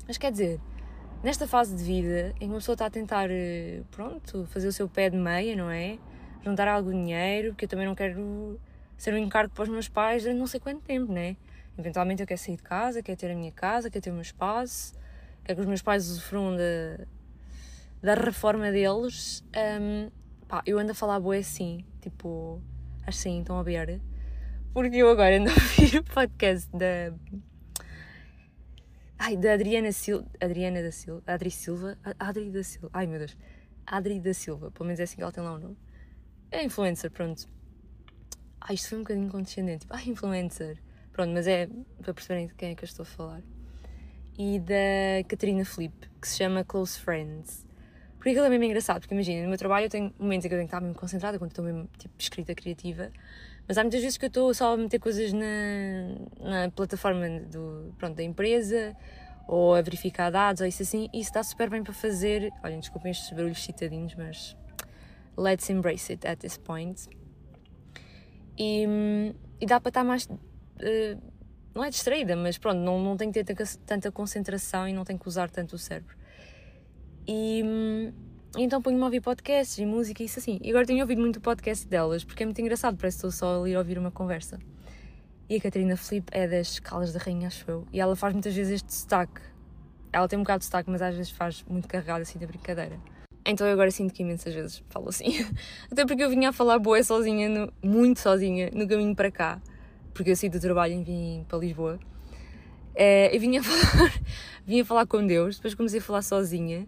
Mas 0.07 0.17
quer 0.17 0.33
dizer, 0.33 0.59
nesta 1.23 1.47
fase 1.47 1.77
de 1.77 1.85
vida 1.85 2.35
em 2.37 2.39
que 2.39 2.45
uma 2.47 2.55
pessoa 2.55 2.75
está 2.75 2.87
a 2.87 2.91
tentar, 2.91 3.29
uh, 3.29 3.85
pronto, 3.91 4.47
fazer 4.47 4.69
o 4.69 4.73
seu 4.73 4.89
pé 4.89 5.11
de 5.11 5.17
meia, 5.19 5.55
não 5.55 5.71
é? 5.71 5.99
Juntar 6.43 6.69
algum 6.69 6.91
dinheiro, 6.91 7.51
porque 7.51 7.67
eu 7.67 7.69
também 7.69 7.87
não 7.87 7.95
quero 7.95 8.59
ser 8.97 9.13
um 9.13 9.19
encargo 9.19 9.53
para 9.53 9.65
os 9.65 9.69
meus 9.69 9.89
pais 9.89 10.23
durante 10.23 10.39
não 10.39 10.47
sei 10.47 10.59
quanto 10.59 10.81
tempo, 10.81 11.13
né? 11.13 11.37
Eventualmente 11.79 12.23
eu 12.23 12.27
quero 12.27 12.41
sair 12.41 12.57
de 12.57 12.63
casa, 12.63 13.03
quero 13.03 13.19
ter 13.19 13.31
a 13.31 13.35
minha 13.35 13.53
casa, 13.53 13.91
quero 13.91 14.03
ter 14.03 14.11
o 14.11 14.15
meu 14.15 14.23
espaço 14.23 15.02
quero 15.45 15.57
que 15.57 15.61
os 15.61 15.67
meus 15.67 15.83
pais 15.83 16.09
usufruam 16.09 16.57
da, 16.57 17.05
da 18.03 18.15
reforma 18.15 18.71
deles. 18.71 19.45
Um, 19.81 20.11
pá, 20.47 20.63
eu 20.67 20.79
ando 20.79 20.93
a 20.93 20.95
falar 20.95 21.21
boé 21.21 21.39
assim, 21.39 21.85
tipo, 22.01 22.63
assim, 23.07 23.41
estão 23.41 23.59
a 23.59 23.63
ver. 23.63 24.01
Porque 24.73 24.97
eu 24.97 25.11
agora 25.11 25.37
ando 25.37 25.51
a 25.51 25.53
ouvir 25.55 25.99
o 25.99 26.05
podcast 26.05 26.69
da. 26.77 27.13
Ai, 29.19 29.37
da 29.37 29.55
Adriana 29.55 29.93
Silva. 29.93 30.27
Adriana 30.41 30.83
da 30.83 30.91
Silva. 30.91 31.23
Adri 31.27 31.51
Silva. 31.51 31.99
Adri 32.19 32.51
da 32.51 32.63
Silva. 32.63 32.91
Ai 32.93 33.07
meu 33.07 33.19
Deus. 33.19 33.37
Adri 33.87 34.21
da 34.21 34.35
Silva. 34.35 34.71
Pelo 34.71 34.87
menos 34.87 35.01
é 35.01 35.05
assim 35.05 35.17
que 35.17 35.23
ela 35.23 35.33
tem 35.33 35.45
lá 35.45 35.55
o 35.55 35.59
nome. 35.59 35.77
É 36.51 36.65
influencer, 36.65 37.11
pronto. 37.11 37.47
Ai, 38.61 38.75
isto 38.75 38.89
foi 38.89 38.99
um 38.99 39.03
bocadinho 39.03 39.31
condescendente. 39.31 39.81
Tipo, 39.81 39.95
ai, 39.95 40.05
influencer. 40.07 40.79
Pronto, 41.13 41.33
mas 41.33 41.47
é 41.47 41.69
para 42.01 42.15
perceberem 42.15 42.47
de 42.47 42.55
quem 42.55 42.71
é 42.71 42.75
que 42.75 42.85
eu 42.85 42.87
estou 42.87 43.03
a 43.03 43.07
falar 43.07 43.43
e 44.39 44.59
da 44.59 45.27
Catarina 45.29 45.65
Felipe, 45.65 46.09
que 46.21 46.29
se 46.29 46.39
chama 46.39 46.65
Close 46.65 46.99
Friends. 46.99 47.67
Porque 48.17 48.31
aquilo 48.31 48.47
é 48.47 48.49
mesmo 48.51 48.65
engraçado, 48.65 49.01
porque 49.01 49.15
imagina, 49.15 49.43
no 49.43 49.49
meu 49.49 49.59
trabalho 49.59 49.87
eu 49.87 49.91
tenho 49.91 50.15
momentos 50.19 50.45
em 50.45 50.49
que 50.49 50.55
eu 50.55 50.59
tenho 50.59 50.69
que 50.69 50.75
estar 50.75 50.81
mesmo 50.81 50.95
concentrada, 50.95 51.39
quando 51.39 51.51
estou 51.51 51.65
mesmo 51.65 51.89
tipo 51.99 52.15
escrita 52.19 52.55
criativa, 52.55 53.11
mas 53.67 53.79
há 53.79 53.83
muitas 53.83 54.01
vezes 54.01 54.17
que 54.17 54.25
eu 54.25 54.29
estou 54.29 54.55
só 54.55 54.75
a 54.75 54.77
meter 54.77 54.99
coisas 54.99 55.33
na, 55.33 55.45
na 56.41 56.71
plataforma 56.71 57.41
do, 57.41 57.93
pronto, 57.99 58.15
da 58.15 58.23
empresa 58.23 58.97
ou 59.49 59.75
a 59.75 59.83
verificar 59.83 60.31
dados 60.31 60.61
ou 60.61 60.67
isso 60.67 60.83
assim, 60.83 61.09
e 61.13 61.21
isso 61.21 61.33
dá 61.33 61.43
super 61.43 61.69
bem 61.69 61.83
para 61.83 61.93
fazer. 61.93 62.53
Olhem, 62.63 62.81
desculpem 62.81 63.11
estes 63.11 63.31
barulhos 63.31 63.63
citadinhos, 63.63 64.15
mas 64.15 64.57
let's 65.37 65.69
embrace 65.69 66.13
it 66.13 66.27
at 66.27 66.39
this 66.39 66.57
point. 66.57 67.09
E, 68.59 68.87
e 69.61 69.67
dá 69.67 69.81
para 69.81 69.91
estar 69.91 70.05
mais. 70.05 70.27
Uh, 70.27 71.32
não 71.75 71.83
é 71.83 71.91
distraída, 71.91 72.37
mas 72.37 72.59
pronto, 72.59 72.79
não, 72.79 73.03
não 73.03 73.17
tenho 73.17 73.33
que 73.33 73.43
ter 73.43 73.57
tanta 73.87 74.11
concentração 74.13 74.87
e 74.87 74.93
não 74.93 75.05
tenho 75.05 75.19
que 75.19 75.27
usar 75.27 75.51
tanto 75.51 75.77
o 75.77 75.79
cérebro. 75.79 76.15
E, 77.27 77.63
hum, 77.65 78.13
então 78.57 78.83
ponho-me 78.83 79.03
a 79.03 79.07
ouvir 79.07 79.21
podcasts 79.21 79.79
e 79.79 79.87
música 79.87 80.23
e 80.23 80.27
isso 80.27 80.39
assim. 80.39 80.59
E 80.63 80.71
agora 80.71 80.87
tenho 80.87 81.01
ouvido 81.01 81.21
muito 81.21 81.37
o 81.37 81.41
podcast 81.41 81.87
delas, 81.87 82.25
porque 82.25 82.43
é 82.43 82.47
muito 82.47 82.61
engraçado, 82.61 82.97
parece 82.97 83.17
que 83.17 83.27
estou 83.27 83.31
só 83.31 83.61
ali 83.61 83.75
a 83.75 83.79
ouvir 83.79 83.99
uma 83.99 84.11
conversa. 84.11 84.59
E 85.49 85.57
a 85.57 85.61
Catarina 85.61 85.97
Felipe 85.97 86.29
é 86.33 86.47
das 86.47 86.79
Calas 86.79 87.13
da 87.13 87.19
Rainha, 87.19 87.49
acho 87.49 87.71
eu, 87.71 87.87
e 87.93 88.01
ela 88.01 88.15
faz 88.15 88.33
muitas 88.33 88.55
vezes 88.55 88.75
este 88.75 88.87
destaque. 88.87 89.41
Ela 90.13 90.29
tem 90.29 90.39
um 90.39 90.43
bocado 90.43 90.59
de 90.59 90.65
destaque, 90.65 90.91
mas 90.91 91.01
às 91.01 91.15
vezes 91.15 91.31
faz 91.31 91.65
muito 91.69 91.89
carregado 91.89 92.21
assim 92.21 92.39
da 92.39 92.47
brincadeira. 92.47 92.99
Então 93.47 93.67
eu 93.67 93.73
agora 93.73 93.91
sinto 93.91 94.13
que 94.13 94.23
imensas 94.23 94.53
vezes 94.53 94.85
falo 94.91 95.09
assim. 95.09 95.45
Até 95.91 96.05
porque 96.05 96.23
eu 96.23 96.29
vinha 96.29 96.51
a 96.51 96.53
falar 96.53 96.79
boa 96.79 97.03
sozinha, 97.03 97.49
no, 97.49 97.73
muito 97.83 98.21
sozinha, 98.21 98.71
no 98.73 98.87
caminho 98.87 99.17
para 99.17 99.31
cá 99.31 99.61
porque 100.13 100.31
eu 100.31 100.37
saí 100.37 100.49
do 100.49 100.61
trabalho 100.61 100.95
e 100.95 101.05
vim 101.05 101.45
para 101.49 101.59
Lisboa. 101.59 101.99
Uh, 102.95 103.33
eu 103.33 103.41
vinha 103.41 103.63
falar, 103.65 104.13
vinha 104.67 104.85
falar 104.85 105.07
com 105.07 105.27
Deus, 105.27 105.57
depois 105.57 105.75
comecei 105.75 105.99
a 105.99 106.03
falar 106.03 106.23
sozinha 106.23 106.87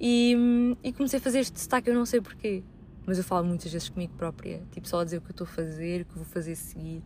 e, 0.00 0.36
e 0.82 0.92
comecei 0.92 1.18
a 1.18 1.22
fazer 1.22 1.40
este 1.40 1.52
destaque, 1.52 1.90
eu 1.90 1.94
não 1.94 2.06
sei 2.06 2.20
porquê. 2.20 2.62
mas 3.06 3.18
eu 3.18 3.24
falo 3.24 3.46
muitas 3.46 3.72
vezes 3.72 3.88
comigo 3.88 4.12
própria, 4.14 4.62
tipo 4.70 4.86
só 4.88 5.00
a 5.00 5.04
dizer 5.04 5.18
o 5.18 5.20
que 5.20 5.28
eu 5.28 5.32
estou 5.32 5.46
a 5.46 5.50
fazer, 5.50 6.02
o 6.02 6.04
que 6.04 6.14
vou 6.14 6.24
fazer 6.24 6.52
a 6.52 6.56
seguir. 6.56 7.02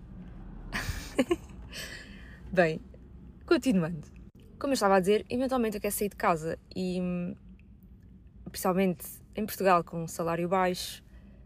Bem, 2.52 2.80
continuando. 3.46 4.06
Como 4.58 4.72
eu 4.72 4.74
estava 4.74 4.96
a 4.96 5.00
dizer, 5.00 5.24
eventualmente 5.28 5.76
eu 5.76 5.80
quero 5.80 5.94
sair 5.94 6.08
de 6.08 6.16
casa 6.16 6.58
e, 6.74 7.00
principalmente 8.50 9.06
em 9.34 9.44
Portugal, 9.44 9.82
com 9.82 10.04
um 10.04 10.06
salário 10.06 10.48
baixo, 10.48 11.02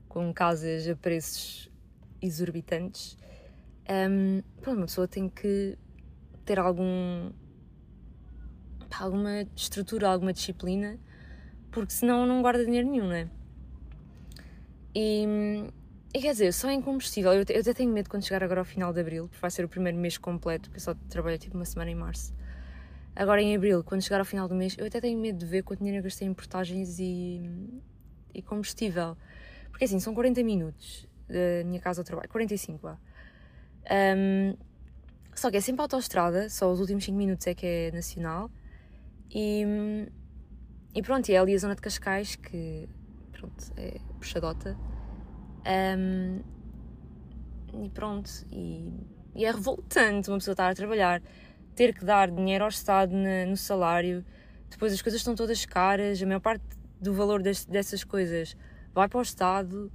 com 0.09 0.33
casas 0.35 0.89
a 0.89 0.97
preços 0.97 1.71
exorbitantes, 2.21 3.17
um, 3.89 4.43
pronto, 4.61 4.79
uma 4.79 4.87
pessoa 4.87 5.07
tem 5.07 5.29
que 5.29 5.77
ter 6.45 6.59
algum 6.59 7.31
alguma 8.99 9.43
estrutura, 9.55 10.09
alguma 10.09 10.33
disciplina, 10.33 10.99
porque 11.71 11.93
senão 11.93 12.27
não 12.27 12.41
guarda 12.41 12.65
dinheiro 12.65 12.89
nenhum, 12.89 13.07
não 13.07 13.13
é? 13.15 13.29
E, 14.95 15.27
e 16.15 16.21
quer 16.21 16.33
dizer, 16.33 16.53
só 16.53 16.71
em 16.71 16.81
combustível, 16.81 17.33
eu, 17.33 17.45
eu 17.49 17.61
até 17.61 17.75
tenho 17.75 17.93
medo 17.93 18.09
quando 18.09 18.25
chegar 18.25 18.43
agora 18.43 18.61
ao 18.61 18.65
final 18.65 18.93
de 18.93 19.01
abril, 19.01 19.29
porque 19.29 19.41
vai 19.41 19.51
ser 19.51 19.65
o 19.65 19.69
primeiro 19.69 19.99
mês 19.99 20.17
completo, 20.17 20.71
porque 20.71 20.79
eu 20.79 20.83
só 20.83 20.95
trabalho 21.11 21.39
tipo 21.39 21.55
uma 21.57 21.65
semana 21.65 21.91
em 21.91 21.95
março. 21.95 22.35
Agora 23.15 23.43
em 23.43 23.55
abril, 23.55 23.85
quando 23.85 24.03
chegar 24.03 24.19
ao 24.19 24.25
final 24.25 24.49
do 24.49 24.55
mês, 24.55 24.77
eu 24.79 24.87
até 24.87 25.01
tenho 25.01 25.19
medo 25.19 25.39
de 25.39 25.47
ver 25.47 25.63
quanto 25.63 25.81
dinheiro 25.81 25.99
eu 25.99 26.05
gastei 26.05 26.27
em 26.27 26.35
portagens 26.35 26.99
e, 26.99 27.51
e 28.35 28.43
combustível. 28.43 29.17
Porque 29.71 29.85
assim, 29.85 30.01
são 30.01 30.15
40 30.15 30.43
minutos 30.43 31.07
da 31.29 31.65
minha 31.67 31.81
casa 31.81 32.01
ao 32.01 32.05
trabalho, 32.05 32.29
45 32.29 32.79
vá. 32.79 32.99
Um, 33.91 34.57
só 35.35 35.51
que 35.51 35.59
é 35.59 35.61
sempre 35.61 35.83
autoestrada, 35.83 36.49
só 36.49 36.73
os 36.73 36.81
últimos 36.81 37.05
5 37.05 37.17
minutos 37.17 37.47
é 37.47 37.55
que 37.55 37.67
é 37.67 37.91
nacional. 37.93 38.51
E, 39.31 39.65
e 40.95 41.03
pronto, 41.03 41.29
e 41.29 41.35
é 41.35 41.39
ali 41.39 41.55
a 41.55 41.59
zona 41.59 41.75
de 41.75 41.83
Cascais 41.83 42.37
que 42.37 42.89
pronto, 43.33 43.73
é 43.77 43.99
puxadota. 44.19 44.77
Um, 45.99 46.41
e 47.85 47.89
pronto, 47.91 48.31
e, 48.51 48.93
e, 49.35 49.45
é 49.45 49.51
revoltante 49.51 50.31
uma 50.31 50.39
pessoa 50.39 50.53
estar 50.53 50.71
a 50.71 50.75
trabalhar, 50.75 51.23
ter 51.75 51.93
que 51.93 52.05
dar 52.05 52.31
dinheiro 52.31 52.65
ao 52.65 52.71
Estado 52.71 53.13
na, 53.13 53.45
no 53.45 53.57
salário, 53.57 54.25
depois 54.71 54.93
as 54.93 55.03
coisas 55.03 55.21
estão 55.21 55.35
todas 55.35 55.67
caras, 55.67 56.23
a 56.23 56.27
maior 56.27 56.41
parte 56.41 56.65
do 57.01 57.13
valor 57.13 57.43
des, 57.43 57.65
dessas 57.65 58.03
coisas 58.05 58.57
vai 58.95 59.09
para 59.09 59.19
o 59.19 59.23
Estado. 59.23 59.93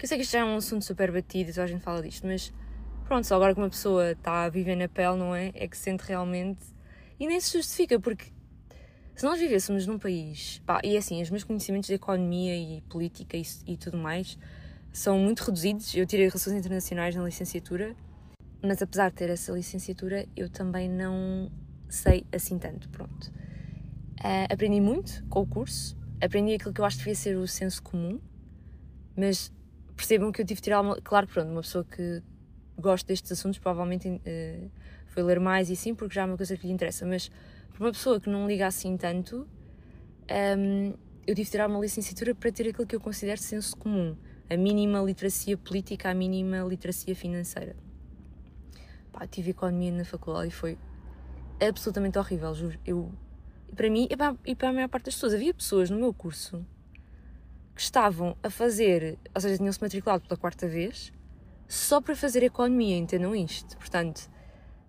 Que 0.00 0.06
eu 0.06 0.08
sei 0.08 0.16
que 0.16 0.24
isto 0.24 0.32
já 0.32 0.38
é 0.38 0.44
um 0.44 0.56
assunto 0.56 0.82
super 0.82 1.12
batido, 1.12 1.50
toda 1.50 1.64
a 1.64 1.66
gente 1.66 1.82
fala 1.82 2.00
disto, 2.00 2.26
mas 2.26 2.50
pronto, 3.04 3.26
só 3.26 3.34
agora 3.36 3.52
que 3.52 3.60
uma 3.60 3.68
pessoa 3.68 4.12
está 4.12 4.44
a 4.44 4.48
viver 4.48 4.74
na 4.74 4.88
pele, 4.88 5.18
não 5.18 5.34
é? 5.34 5.52
É 5.54 5.68
que 5.68 5.76
sente 5.76 6.04
realmente 6.04 6.64
e 7.18 7.26
nem 7.26 7.38
se 7.38 7.52
justifica, 7.58 8.00
porque 8.00 8.32
se 9.14 9.22
nós 9.26 9.38
vivêssemos 9.38 9.86
num 9.86 9.98
país. 9.98 10.62
Pá, 10.64 10.80
e 10.82 10.94
é 10.94 10.98
assim, 10.98 11.20
os 11.20 11.28
meus 11.28 11.44
conhecimentos 11.44 11.86
de 11.86 11.92
economia 11.96 12.56
e 12.56 12.80
política 12.88 13.36
e, 13.36 13.42
e 13.66 13.76
tudo 13.76 13.98
mais 13.98 14.38
são 14.90 15.18
muito 15.18 15.40
reduzidos. 15.40 15.94
Eu 15.94 16.06
tirei 16.06 16.28
Relações 16.28 16.56
Internacionais 16.56 17.14
na 17.14 17.22
licenciatura, 17.22 17.94
mas 18.62 18.80
apesar 18.80 19.10
de 19.10 19.16
ter 19.16 19.28
essa 19.28 19.52
licenciatura, 19.52 20.26
eu 20.34 20.48
também 20.48 20.88
não 20.88 21.52
sei 21.90 22.24
assim 22.32 22.58
tanto. 22.58 22.88
Pronto. 22.88 23.30
Uh, 24.18 24.50
aprendi 24.50 24.80
muito 24.80 25.22
com 25.26 25.42
o 25.42 25.46
curso, 25.46 25.94
aprendi 26.22 26.54
aquilo 26.54 26.72
que 26.72 26.80
eu 26.80 26.86
acho 26.86 26.96
que 26.96 27.02
devia 27.02 27.14
ser 27.14 27.36
o 27.36 27.46
senso 27.46 27.82
comum, 27.82 28.18
mas 29.14 29.52
percebam 30.00 30.32
que 30.32 30.40
eu 30.40 30.46
tive 30.46 30.60
de 30.60 30.64
tirar 30.64 30.80
uma. 30.80 30.96
Claro 30.96 31.26
pronto, 31.26 31.50
uma 31.50 31.60
pessoa 31.60 31.84
que 31.84 32.22
gosta 32.78 33.06
destes 33.06 33.30
assuntos 33.32 33.58
provavelmente 33.58 34.08
uh, 34.08 34.70
foi 35.08 35.22
ler 35.22 35.38
mais 35.38 35.68
e 35.68 35.76
sim, 35.76 35.94
porque 35.94 36.14
já 36.14 36.22
é 36.22 36.24
uma 36.24 36.36
coisa 36.36 36.56
que 36.56 36.66
lhe 36.66 36.72
interessa, 36.72 37.04
mas 37.06 37.30
para 37.72 37.84
uma 37.84 37.92
pessoa 37.92 38.18
que 38.18 38.30
não 38.30 38.48
liga 38.48 38.66
assim 38.66 38.96
tanto, 38.96 39.46
um, 40.58 40.94
eu 41.26 41.34
tive 41.34 41.44
de 41.44 41.50
tirar 41.50 41.68
uma 41.68 41.78
licenciatura 41.78 42.34
para 42.34 42.50
ter 42.50 42.68
aquilo 42.68 42.86
que 42.86 42.96
eu 42.96 43.00
considero 43.00 43.40
senso 43.40 43.76
comum, 43.76 44.16
a 44.48 44.56
mínima 44.56 45.00
literacia 45.00 45.56
política, 45.58 46.10
a 46.10 46.14
mínima 46.14 46.58
literacia 46.62 47.14
financeira. 47.14 47.76
Pá, 49.12 49.26
tive 49.26 49.50
economia 49.50 49.92
na 49.92 50.04
faculdade 50.04 50.48
e 50.48 50.50
foi 50.50 50.78
absolutamente 51.60 52.18
horrível, 52.18 52.54
juro. 52.54 52.78
Eu, 52.86 53.12
para 53.76 53.90
mim 53.90 54.08
e 54.46 54.54
para 54.56 54.68
a 54.70 54.72
maior 54.72 54.88
parte 54.88 55.06
das 55.06 55.14
pessoas, 55.14 55.34
havia 55.34 55.52
pessoas 55.52 55.90
no 55.90 55.98
meu 55.98 56.14
curso 56.14 56.64
que 57.80 57.84
estavam 57.84 58.36
a 58.42 58.50
fazer, 58.50 59.18
ou 59.34 59.40
seja, 59.40 59.56
tinham-se 59.56 59.80
matriculado 59.80 60.22
pela 60.28 60.36
quarta 60.38 60.68
vez, 60.68 61.10
só 61.66 61.98
para 61.98 62.14
fazer 62.14 62.42
economia, 62.42 62.94
entendam 62.94 63.34
isto? 63.34 63.74
Portanto, 63.78 64.28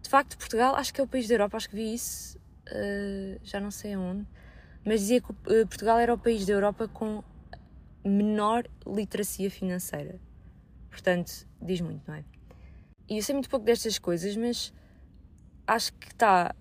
de 0.03 0.09
facto, 0.09 0.37
Portugal 0.37 0.75
acho 0.75 0.93
que 0.93 0.99
é 0.99 1.03
o 1.05 1.07
país 1.07 1.25
da 1.25 1.35
Europa, 1.35 1.55
acho 1.55 1.69
que 1.69 1.75
vi 1.77 1.93
isso, 1.93 2.37
uh, 2.37 3.39
já 3.43 3.61
não 3.61 3.71
sei 3.71 3.93
aonde, 3.93 4.27
mas 4.83 4.99
dizia 4.99 5.21
que 5.21 5.31
uh, 5.31 5.65
Portugal 5.67 5.99
era 5.99 6.13
o 6.13 6.17
país 6.17 6.45
da 6.45 6.51
Europa 6.51 6.85
com 6.89 7.23
menor 8.03 8.67
literacia 8.85 9.49
financeira. 9.49 10.19
Portanto, 10.89 11.47
diz 11.61 11.79
muito, 11.79 12.05
não 12.05 12.15
é? 12.15 12.25
E 13.09 13.15
eu 13.15 13.23
sei 13.23 13.33
muito 13.33 13.49
pouco 13.49 13.65
destas 13.65 13.97
coisas, 13.97 14.35
mas 14.35 14.73
acho 15.65 15.93
que 15.93 16.07
está 16.07 16.53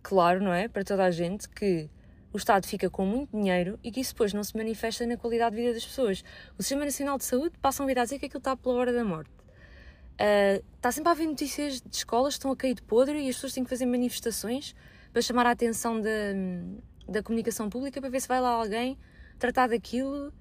claro, 0.00 0.44
não 0.44 0.52
é? 0.52 0.68
Para 0.68 0.84
toda 0.84 1.02
a 1.02 1.10
gente 1.10 1.48
que 1.48 1.90
o 2.32 2.36
Estado 2.36 2.66
fica 2.66 2.88
com 2.88 3.04
muito 3.04 3.36
dinheiro 3.36 3.78
e 3.82 3.90
que 3.90 4.00
isso 4.00 4.12
depois 4.12 4.32
não 4.32 4.44
se 4.44 4.56
manifesta 4.56 5.06
na 5.06 5.16
qualidade 5.16 5.56
de 5.56 5.62
vida 5.62 5.74
das 5.74 5.84
pessoas. 5.84 6.22
O 6.58 6.62
Sistema 6.62 6.84
Nacional 6.84 7.18
de 7.18 7.24
Saúde 7.24 7.58
passa 7.60 7.82
a 7.82 7.86
vida 7.86 8.00
a 8.00 8.04
dizer 8.04 8.18
que 8.18 8.26
aquilo 8.26 8.38
está 8.38 8.56
pela 8.56 8.74
hora 8.76 8.92
da 8.92 9.04
morte. 9.04 9.30
Uh, 9.30 10.62
está 10.76 10.92
sempre 10.92 11.08
a 11.08 11.12
haver 11.12 11.26
notícias 11.26 11.80
de 11.80 11.96
escolas 11.96 12.34
que 12.34 12.38
estão 12.38 12.52
a 12.52 12.56
cair 12.56 12.74
de 12.74 12.82
podre 12.82 13.18
e 13.18 13.28
as 13.28 13.36
pessoas 13.36 13.54
têm 13.54 13.64
que 13.64 13.70
fazer 13.70 13.86
manifestações 13.86 14.74
para 15.12 15.22
chamar 15.22 15.46
a 15.46 15.50
atenção 15.50 16.00
da, 16.00 16.10
da 17.08 17.22
comunicação 17.22 17.68
pública 17.68 18.00
para 18.00 18.10
ver 18.10 18.20
se 18.20 18.28
vai 18.28 18.40
lá 18.40 18.50
alguém 18.50 18.98
tratar 19.38 19.68
daquilo 19.68 20.32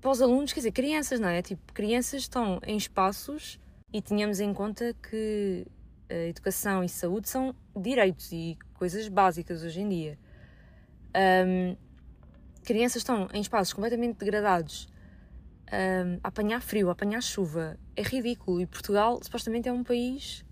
para 0.00 0.10
os 0.10 0.20
alunos, 0.20 0.52
quer 0.52 0.60
dizer, 0.60 0.72
crianças, 0.72 1.18
não 1.18 1.28
é? 1.28 1.42
Tipo, 1.42 1.72
crianças 1.72 2.22
estão 2.22 2.60
em 2.64 2.76
espaços 2.76 3.58
e 3.92 4.02
tenhamos 4.02 4.38
em 4.38 4.52
conta 4.52 4.94
que 4.94 5.66
educação 6.08 6.84
e 6.84 6.88
saúde 6.88 7.28
são 7.28 7.54
direitos 7.74 8.30
e 8.30 8.56
coisas 8.74 9.08
básicas 9.08 9.62
hoje 9.62 9.80
em 9.80 9.88
dia. 9.88 10.18
Um, 11.14 11.76
crianças 12.64 12.96
estão 12.96 13.28
em 13.32 13.40
espaços 13.40 13.72
completamente 13.72 14.18
degradados 14.18 14.88
um, 15.72 16.18
a 16.22 16.28
apanhar 16.28 16.60
frio, 16.60 16.88
a 16.88 16.92
apanhar 16.92 17.22
chuva. 17.22 17.78
É 17.94 18.02
ridículo. 18.02 18.60
E 18.60 18.66
Portugal, 18.66 19.20
supostamente, 19.22 19.68
é 19.68 19.72
um 19.72 19.84
país. 19.84 20.44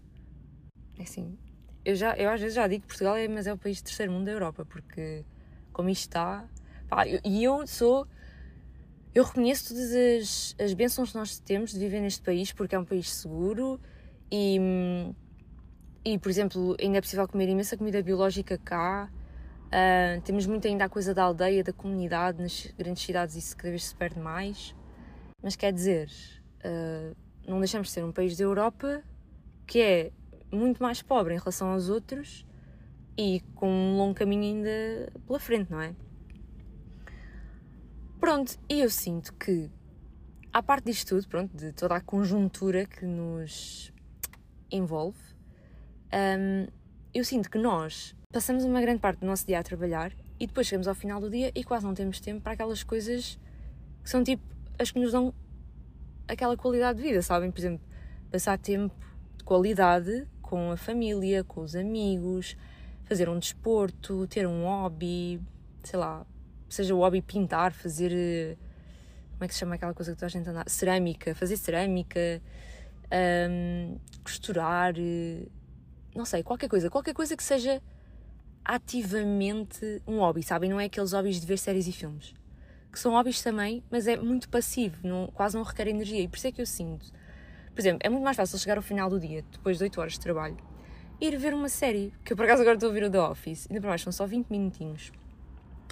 É 0.98 1.02
assim. 1.02 1.38
Eu, 1.84 1.94
já, 1.94 2.14
eu 2.16 2.30
às 2.30 2.40
vezes 2.40 2.54
já 2.54 2.66
digo 2.66 2.82
que 2.82 2.88
Portugal 2.88 3.16
é, 3.16 3.28
mas 3.28 3.46
é 3.46 3.52
o 3.52 3.58
país 3.58 3.78
de 3.78 3.84
terceiro 3.84 4.12
mundo 4.12 4.24
da 4.24 4.32
Europa, 4.32 4.64
porque 4.64 5.24
como 5.72 5.88
isto 5.88 6.08
está. 6.08 6.48
Pá, 6.88 7.06
eu, 7.06 7.20
e 7.24 7.44
eu 7.44 7.66
sou. 7.66 8.06
Eu 9.14 9.24
reconheço 9.24 9.68
todas 9.68 9.92
as, 9.92 10.56
as 10.58 10.74
bênçãos 10.74 11.12
que 11.12 11.16
nós 11.16 11.38
temos 11.38 11.72
de 11.72 11.78
viver 11.78 12.00
neste 12.00 12.22
país, 12.22 12.52
porque 12.52 12.74
é 12.74 12.78
um 12.78 12.84
país 12.84 13.10
seguro 13.12 13.80
e. 14.30 14.58
E, 16.06 16.18
por 16.18 16.28
exemplo, 16.28 16.76
ainda 16.78 16.98
é 16.98 17.00
possível 17.00 17.26
comer 17.26 17.48
imensa 17.48 17.78
comida 17.78 18.02
biológica 18.02 18.58
cá. 18.58 19.10
Uh, 19.74 20.20
temos 20.20 20.46
muito 20.46 20.68
ainda 20.68 20.84
a 20.84 20.88
coisa 20.88 21.12
da 21.12 21.24
aldeia, 21.24 21.64
da 21.64 21.72
comunidade, 21.72 22.40
nas 22.40 22.72
grandes 22.78 23.02
cidades 23.02 23.34
isso 23.34 23.56
cada 23.56 23.70
vez 23.70 23.86
se 23.86 23.96
perde 23.96 24.20
mais. 24.20 24.72
Mas 25.42 25.56
quer 25.56 25.72
dizer, 25.72 26.08
uh, 26.64 27.16
não 27.44 27.58
deixamos 27.58 27.88
de 27.88 27.94
ser 27.94 28.04
um 28.04 28.12
país 28.12 28.36
da 28.36 28.44
Europa 28.44 29.02
que 29.66 29.80
é 29.80 30.12
muito 30.52 30.80
mais 30.80 31.02
pobre 31.02 31.34
em 31.34 31.38
relação 31.38 31.72
aos 31.72 31.88
outros 31.88 32.46
e 33.18 33.40
com 33.56 33.68
um 33.68 33.96
longo 33.96 34.14
caminho 34.14 34.44
ainda 34.44 35.12
pela 35.26 35.40
frente, 35.40 35.72
não 35.72 35.80
é? 35.80 35.92
Pronto, 38.20 38.56
e 38.68 38.80
eu 38.80 38.88
sinto 38.88 39.34
que, 39.34 39.68
à 40.52 40.62
parte 40.62 40.84
disto 40.84 41.16
tudo, 41.16 41.28
pronto, 41.28 41.56
de 41.56 41.72
toda 41.72 41.96
a 41.96 42.00
conjuntura 42.00 42.86
que 42.86 43.04
nos 43.04 43.92
envolve, 44.70 45.18
um, 46.12 46.68
eu 47.12 47.24
sinto 47.24 47.50
que 47.50 47.58
nós 47.58 48.14
passamos 48.34 48.64
uma 48.64 48.80
grande 48.80 48.98
parte 48.98 49.20
do 49.20 49.26
nosso 49.26 49.46
dia 49.46 49.60
a 49.60 49.62
trabalhar 49.62 50.10
e 50.40 50.48
depois 50.48 50.66
chegamos 50.66 50.88
ao 50.88 50.94
final 50.96 51.20
do 51.20 51.30
dia 51.30 51.52
e 51.54 51.62
quase 51.62 51.86
não 51.86 51.94
temos 51.94 52.18
tempo 52.18 52.40
para 52.40 52.54
aquelas 52.54 52.82
coisas 52.82 53.38
que 54.02 54.10
são 54.10 54.24
tipo 54.24 54.42
as 54.76 54.90
que 54.90 54.98
nos 54.98 55.12
dão 55.12 55.32
aquela 56.26 56.56
qualidade 56.56 56.98
de 56.98 57.04
vida, 57.04 57.22
sabem? 57.22 57.52
Por 57.52 57.60
exemplo, 57.60 57.86
passar 58.32 58.58
tempo 58.58 58.92
de 59.38 59.44
qualidade 59.44 60.26
com 60.42 60.72
a 60.72 60.76
família, 60.76 61.44
com 61.44 61.60
os 61.60 61.76
amigos, 61.76 62.56
fazer 63.04 63.28
um 63.28 63.38
desporto, 63.38 64.26
ter 64.26 64.48
um 64.48 64.64
hobby, 64.64 65.40
sei 65.84 66.00
lá, 66.00 66.26
seja 66.68 66.92
o 66.92 66.98
hobby 66.98 67.22
pintar, 67.22 67.72
fazer. 67.72 68.58
Como 69.34 69.44
é 69.44 69.46
que 69.46 69.54
se 69.54 69.60
chama 69.60 69.76
aquela 69.76 69.94
coisa 69.94 70.10
que 70.10 70.16
toda 70.16 70.26
a 70.26 70.30
gente 70.30 70.48
anda? 70.50 70.64
Cerâmica, 70.66 71.36
fazer 71.36 71.56
cerâmica, 71.56 72.42
um, 73.48 73.96
costurar, 74.24 74.92
não 76.16 76.24
sei, 76.24 76.42
qualquer 76.42 76.68
coisa, 76.68 76.90
qualquer 76.90 77.14
coisa 77.14 77.36
que 77.36 77.44
seja 77.44 77.80
ativamente 78.64 80.02
um 80.06 80.18
hobby, 80.18 80.42
sabem? 80.42 80.70
Não 80.70 80.80
é 80.80 80.86
aqueles 80.86 81.12
hobbies 81.12 81.40
de 81.40 81.46
ver 81.46 81.58
séries 81.58 81.86
e 81.86 81.92
filmes 81.92 82.34
que 82.94 83.00
são 83.00 83.12
hobbies 83.12 83.42
também, 83.42 83.82
mas 83.90 84.06
é 84.06 84.16
muito 84.16 84.48
passivo, 84.48 84.96
não, 85.02 85.26
quase 85.26 85.56
não 85.56 85.64
requer 85.64 85.88
energia. 85.88 86.20
E 86.20 86.28
por 86.28 86.36
isso 86.36 86.46
é 86.46 86.52
que 86.52 86.62
eu 86.62 86.66
sinto. 86.66 87.12
Por 87.74 87.80
exemplo, 87.80 87.98
é 88.04 88.08
muito 88.08 88.22
mais 88.22 88.36
fácil 88.36 88.56
chegar 88.56 88.76
ao 88.76 88.82
final 88.82 89.10
do 89.10 89.18
dia, 89.18 89.44
depois 89.50 89.78
de 89.78 89.84
8 89.84 90.00
horas 90.00 90.12
de 90.12 90.20
trabalho, 90.20 90.56
ir 91.20 91.36
ver 91.36 91.52
uma 91.52 91.68
série. 91.68 92.14
Que 92.24 92.32
eu 92.32 92.36
por 92.36 92.44
acaso 92.44 92.62
agora 92.62 92.76
estou 92.76 92.90
a 92.90 92.92
ver 92.92 93.02
o 93.02 93.10
The 93.10 93.20
Office, 93.20 93.66
ainda 93.68 93.80
por 93.80 93.88
mais 93.88 94.00
são 94.00 94.12
só 94.12 94.26
20 94.26 94.48
minutinhos. 94.48 95.10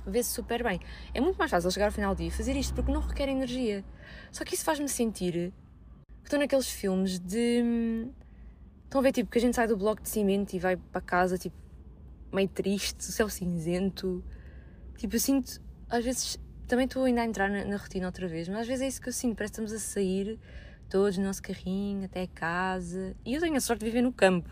vê-se 0.07 0.31
super 0.31 0.63
bem. 0.63 0.81
É 1.13 1.21
muito 1.21 1.37
mais 1.37 1.51
fácil 1.51 1.71
chegar 1.73 1.87
ao 1.87 1.93
final 1.93 2.15
do 2.15 2.19
dia 2.19 2.29
e 2.29 2.31
fazer 2.31 2.57
isto 2.57 2.73
porque 2.73 2.93
não 2.93 3.01
requer 3.01 3.29
energia. 3.29 3.85
Só 4.31 4.45
que 4.45 4.55
isso 4.55 4.65
faz-me 4.65 4.89
sentir 4.89 5.53
que 6.23 6.27
estou 6.29 6.39
naqueles 6.39 6.69
filmes 6.69 7.19
de. 7.19 7.63
Hum, 7.65 8.13
estão 8.85 9.01
a 9.01 9.03
ver, 9.03 9.13
tipo, 9.13 9.29
que 9.29 9.39
a 9.39 9.41
gente 9.41 9.57
sai 9.57 9.67
do 9.67 9.77
bloco 9.77 10.03
de 10.03 10.09
cimento 10.09 10.55
e 10.55 10.59
vai 10.61 10.77
para 10.77 11.01
casa, 11.01 11.37
tipo, 11.37 11.57
meio 12.33 12.49
triste, 12.49 13.01
o 13.01 13.13
céu 13.13 13.29
cinzento. 13.29 14.25
Tipo, 14.97 15.17
eu 15.17 15.21
sinto, 15.21 15.61
às 15.89 16.05
vezes, 16.05 16.39
também 16.67 16.87
estou 16.87 17.05
ainda 17.05 17.23
a 17.23 17.25
entrar 17.25 17.51
na, 17.51 17.65
na, 17.65 17.77
rotina 17.77 18.07
outra 18.07 18.27
vez, 18.27 18.49
mas 18.49 18.61
às 18.61 18.67
vezes 18.67 18.83
é 18.83 18.89
isso 18.89 19.01
que 19.01 19.09
eu 19.09 19.13
sinto, 19.13 19.37
parece 19.37 19.53
que 19.53 19.61
estamos 19.61 19.73
a 19.73 19.79
sair 19.79 20.39
todos 20.89 21.19
no 21.19 21.25
nosso 21.25 21.43
carrinho 21.43 22.05
até 22.05 22.27
casa. 22.27 23.17
E 23.25 23.35
eu 23.35 23.41
tenho 23.41 23.57
a 23.57 23.61
sorte 23.61 23.81
de 23.81 23.87
viver 23.87 24.03
no 24.03 24.13
campo, 24.13 24.49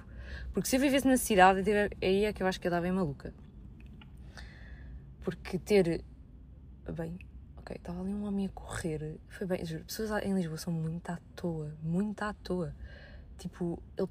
porque 0.53 0.69
se 0.69 0.77
eu 0.77 0.81
vivesse 0.81 1.07
na 1.07 1.17
cidade, 1.17 1.63
aí 2.03 2.25
é 2.25 2.33
que 2.33 2.43
eu 2.43 2.47
acho 2.47 2.61
que 2.61 2.67
eu 2.67 2.71
dava 2.71 2.83
bem 2.83 2.93
maluca. 2.93 3.33
Porque 5.23 5.59
ter. 5.59 6.03
Bem, 6.93 7.19
ok, 7.57 7.77
estava 7.77 8.01
ali 8.01 8.13
um 8.13 8.25
homem 8.25 8.47
a 8.47 8.49
correr. 8.49 9.19
Foi 9.29 9.47
bem, 9.47 9.65
juro, 9.65 9.85
pessoas 9.85 10.11
em 10.25 10.35
Lisboa 10.35 10.59
são 10.59 10.73
muito 10.73 11.09
à 11.11 11.19
toa, 11.37 11.77
muito 11.83 12.23
à 12.23 12.33
toa. 12.33 12.75
Tipo, 13.39 13.81
ele 13.97 14.09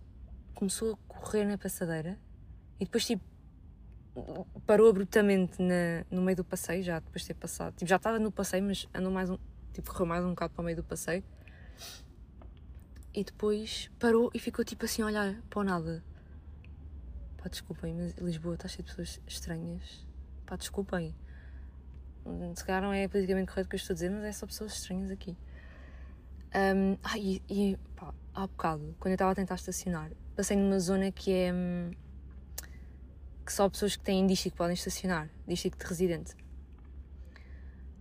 começou 0.54 0.94
a 0.94 0.98
correr 1.08 1.46
na 1.46 1.58
passadeira 1.58 2.18
e 2.80 2.86
depois, 2.86 3.06
tipo, 3.06 3.24
parou 4.66 4.90
abruptamente 4.90 5.62
na, 5.62 6.06
no 6.10 6.22
meio 6.22 6.38
do 6.38 6.44
passeio, 6.44 6.84
já 6.84 7.00
depois 7.00 7.22
de 7.22 7.28
ter 7.30 7.34
passado. 7.36 7.76
Tipo, 7.76 7.90
já 7.90 7.96
estava 7.96 8.20
no 8.20 8.32
passeio, 8.32 8.64
mas 8.64 8.88
andou 8.94 9.12
mais 9.12 9.30
um. 9.30 9.38
Tipo, 9.74 9.92
correu 9.92 10.06
mais 10.06 10.26
um 10.26 10.30
bocado 10.30 10.54
para 10.54 10.62
o 10.62 10.66
meio 10.66 10.78
do 10.78 10.84
passeio. 10.84 11.24
E 13.14 13.24
depois 13.24 13.90
parou 14.00 14.30
e 14.34 14.40
ficou 14.40 14.64
tipo 14.64 14.86
assim 14.86 15.02
a 15.02 15.06
olhar 15.06 15.42
para 15.50 15.60
o 15.60 15.64
nada. 15.64 16.04
Pá, 17.38 17.50
desculpem, 17.50 17.96
mas 17.96 18.14
Lisboa 18.18 18.56
está 18.56 18.68
cheio 18.68 18.84
de 18.84 18.90
pessoas 18.90 19.22
estranhas. 19.28 20.06
Pá, 20.46 20.56
desculpem. 20.56 21.16
Se 22.56 22.64
calhar 22.64 22.82
não 22.82 22.94
é 22.94 23.08
politicamente 23.08 23.48
correto 23.48 23.68
o 23.68 23.70
que 23.70 23.76
eu 23.76 23.80
estou 23.80 23.94
a 23.94 23.96
dizer, 23.96 24.12
mas 24.12 24.24
é 24.24 24.32
só 24.32 24.46
pessoas 24.46 24.74
estranhas 24.74 25.10
aqui. 25.10 25.38
Um, 26.54 26.98
ah, 27.04 27.18
e, 27.18 27.42
e 27.50 27.78
pá, 27.96 28.14
há 28.34 28.48
bocado, 28.48 28.96
quando 29.00 29.12
eu 29.12 29.16
estava 29.16 29.32
a 29.32 29.36
tentar 29.36 29.56
estacionar, 29.56 30.12
passei 30.36 30.58
numa 30.58 30.80
zona 30.80 31.12
que 31.12 31.32
é. 31.32 31.52
Que 33.50 33.54
só 33.54 33.68
pessoas 33.68 33.96
que 33.96 34.04
têm 34.04 34.28
dístico 34.28 34.56
podem 34.56 34.76
estacionar, 34.76 35.28
dístico 35.48 35.76
de 35.76 35.84
residente. 35.84 36.36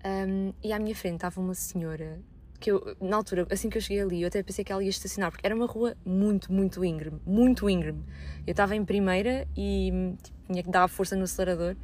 Um, 0.04 0.52
e 0.62 0.74
à 0.74 0.78
minha 0.78 0.94
frente 0.94 1.14
estava 1.14 1.40
uma 1.40 1.54
senhora 1.54 2.20
que 2.60 2.70
eu, 2.70 2.94
na 3.00 3.16
altura, 3.16 3.46
assim 3.50 3.70
que 3.70 3.78
eu 3.78 3.80
cheguei 3.80 4.02
ali, 4.02 4.20
eu 4.20 4.28
até 4.28 4.42
pensei 4.42 4.62
que 4.62 4.70
ela 4.70 4.84
ia 4.84 4.90
estacionar, 4.90 5.30
porque 5.30 5.46
era 5.46 5.56
uma 5.56 5.64
rua 5.64 5.96
muito, 6.04 6.52
muito 6.52 6.84
íngreme, 6.84 7.18
muito 7.24 7.70
íngreme. 7.70 8.04
Eu 8.46 8.50
estava 8.50 8.76
em 8.76 8.84
primeira 8.84 9.48
e 9.56 9.90
tipo, 10.22 10.38
tinha 10.52 10.62
que 10.62 10.68
dar 10.68 10.86
força 10.86 11.16
no 11.16 11.24
acelerador 11.24 11.74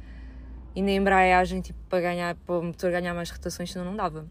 e 0.75 0.83
na 0.83 0.91
embreagem, 0.91 1.59
tipo, 1.59 1.79
para, 1.89 2.01
ganhar, 2.01 2.35
para 2.35 2.59
o 2.59 2.63
motor 2.65 2.91
ganhar 2.91 3.15
mais 3.15 3.31
rotações, 3.31 3.71
senão 3.71 3.85
não 3.85 3.95
dava. 3.95 4.27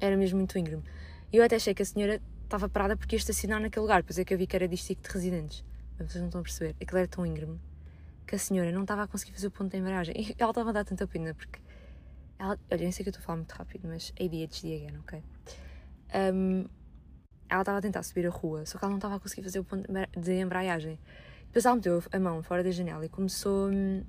Era 0.00 0.16
mesmo 0.16 0.38
muito 0.38 0.58
íngreme. 0.58 0.82
E 1.30 1.36
eu 1.36 1.44
até 1.44 1.56
achei 1.56 1.74
que 1.74 1.82
a 1.82 1.84
senhora 1.84 2.18
estava 2.44 2.66
parada 2.66 2.96
porque 2.96 3.14
ia 3.14 3.18
estacionar 3.18 3.60
naquele 3.60 3.82
lugar, 3.82 4.00
depois 4.00 4.18
é 4.18 4.24
que 4.24 4.32
eu 4.32 4.38
vi 4.38 4.46
que 4.46 4.56
era 4.56 4.66
distrito 4.66 5.06
de 5.06 5.14
residentes. 5.14 5.62
Mas 5.98 6.10
vocês 6.10 6.22
não 6.22 6.28
estão 6.28 6.40
a 6.40 6.44
perceber, 6.44 6.74
aquilo 6.80 6.96
era 6.96 7.08
tão 7.08 7.26
íngreme 7.26 7.60
que 8.28 8.34
a 8.34 8.38
senhora 8.38 8.70
não 8.70 8.82
estava 8.82 9.04
a 9.04 9.08
conseguir 9.08 9.32
fazer 9.32 9.46
o 9.46 9.50
ponto 9.50 9.72
da 9.72 9.78
embreagem. 9.78 10.14
E 10.16 10.34
ela 10.38 10.50
estava 10.50 10.68
a 10.68 10.72
dar 10.72 10.84
tanta 10.84 11.06
pena 11.06 11.34
porque. 11.34 11.58
Ela, 12.38 12.56
olha, 12.70 12.82
nem 12.82 12.92
sei 12.92 13.02
que 13.02 13.08
eu 13.08 13.10
estou 13.10 13.22
a 13.22 13.24
falar 13.24 13.38
muito 13.38 13.50
rápido, 13.50 13.88
mas 13.88 14.12
ADHD 14.20 14.76
again, 14.76 14.98
ok? 14.98 15.24
Um, 16.14 16.66
ela 17.48 17.62
estava 17.62 17.78
a 17.78 17.80
tentar 17.80 18.02
subir 18.04 18.26
a 18.26 18.30
rua, 18.30 18.64
só 18.64 18.78
que 18.78 18.84
ela 18.84 18.90
não 18.90 18.98
estava 18.98 19.16
a 19.16 19.20
conseguir 19.20 19.42
fazer 19.42 19.58
o 19.58 19.64
ponto 19.64 19.88
de 20.16 20.32
embreagem. 20.34 21.00
Depois 21.46 21.64
ela 21.64 21.74
meteu 21.74 22.00
a 22.12 22.20
mão 22.20 22.42
fora 22.42 22.62
da 22.62 22.70
janela 22.70 23.04
e 23.04 23.08
começou. 23.08 23.70
Hum, 23.70 24.04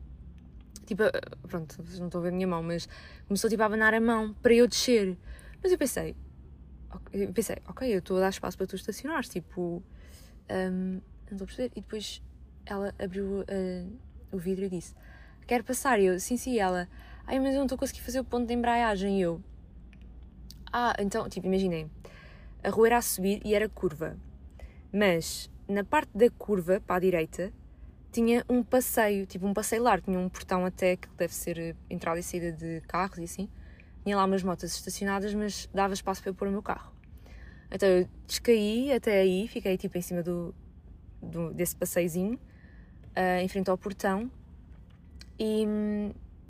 tipo, 0.85 1.03
pronto, 1.47 1.75
não 1.97 2.07
estou 2.07 2.19
a 2.19 2.23
ver 2.23 2.29
a 2.29 2.31
minha 2.31 2.47
mão, 2.47 2.61
mas 2.61 2.87
começou 3.25 3.49
tipo 3.49 3.63
a 3.63 3.65
abanar 3.65 3.93
a 3.93 4.01
mão 4.01 4.33
para 4.33 4.53
eu 4.53 4.67
descer. 4.67 5.17
Mas 5.63 5.71
eu 5.71 5.77
pensei, 5.77 6.15
eu 7.13 7.33
pensei, 7.33 7.57
ok, 7.67 7.91
eu 7.91 7.99
estou 7.99 8.17
a 8.17 8.19
dar 8.19 8.29
espaço 8.29 8.57
para 8.57 8.67
tu 8.67 8.75
estacionares, 8.75 9.29
tipo, 9.29 9.81
um, 10.51 11.01
não 11.31 11.31
estou 11.31 11.45
a 11.45 11.47
perceber. 11.47 11.71
E 11.75 11.81
depois 11.81 12.21
ela 12.65 12.93
abriu 12.99 13.41
uh, 13.41 14.08
o 14.31 14.37
vidro 14.37 14.65
e 14.65 14.69
disse: 14.69 14.95
Quero 15.47 15.63
passar. 15.63 15.99
E 15.99 16.05
eu, 16.05 16.19
sim, 16.19 16.37
sim. 16.37 16.57
ela, 16.57 16.87
ai, 17.25 17.39
mas 17.39 17.53
eu 17.53 17.57
não 17.57 17.65
estou 17.65 17.75
a 17.75 17.79
conseguir 17.79 18.01
fazer 18.01 18.19
o 18.19 18.23
ponto 18.23 18.47
de 18.47 18.53
embreagem. 18.53 19.19
E 19.19 19.21
eu, 19.21 19.41
ah, 20.71 20.95
então, 20.99 21.27
tipo, 21.27 21.47
imaginem, 21.47 21.89
a 22.63 22.69
rua 22.69 22.87
era 22.87 22.97
a 22.97 23.01
subir 23.01 23.41
e 23.43 23.55
era 23.55 23.67
curva, 23.67 24.17
mas 24.93 25.49
na 25.67 25.83
parte 25.83 26.09
da 26.15 26.29
curva, 26.29 26.79
para 26.79 26.97
a 26.97 26.99
direita, 26.99 27.51
tinha 28.11 28.43
um 28.49 28.63
passeio, 28.63 29.25
tipo 29.25 29.45
um 29.45 29.53
passeio 29.53 29.83
largo, 29.83 30.05
tinha 30.05 30.19
um 30.19 30.29
portão 30.29 30.65
até 30.65 30.95
que 30.95 31.07
deve 31.09 31.33
ser 31.33 31.75
entrada 31.89 32.19
e 32.19 32.23
saída 32.23 32.51
de 32.51 32.81
carros 32.81 33.19
e 33.19 33.23
assim. 33.23 33.49
Tinha 34.03 34.15
lá 34.15 34.25
umas 34.25 34.41
motas 34.41 34.73
estacionadas, 34.73 35.33
mas 35.33 35.69
dava 35.73 35.93
espaço 35.93 36.21
para 36.21 36.31
eu 36.31 36.33
pôr 36.35 36.47
o 36.47 36.51
meu 36.51 36.63
carro. 36.63 36.91
Então 37.71 37.87
eu 37.87 38.09
descaí 38.25 38.91
até 38.91 39.19
aí, 39.21 39.47
fiquei 39.47 39.77
tipo 39.77 39.97
em 39.97 40.01
cima 40.01 40.23
do, 40.23 40.55
do 41.21 41.53
desse 41.53 41.75
passeiozinho, 41.75 42.39
uh, 43.19 43.41
em 43.41 43.47
frente 43.49 43.69
ao 43.69 43.77
portão, 43.77 44.31
e 45.37 45.65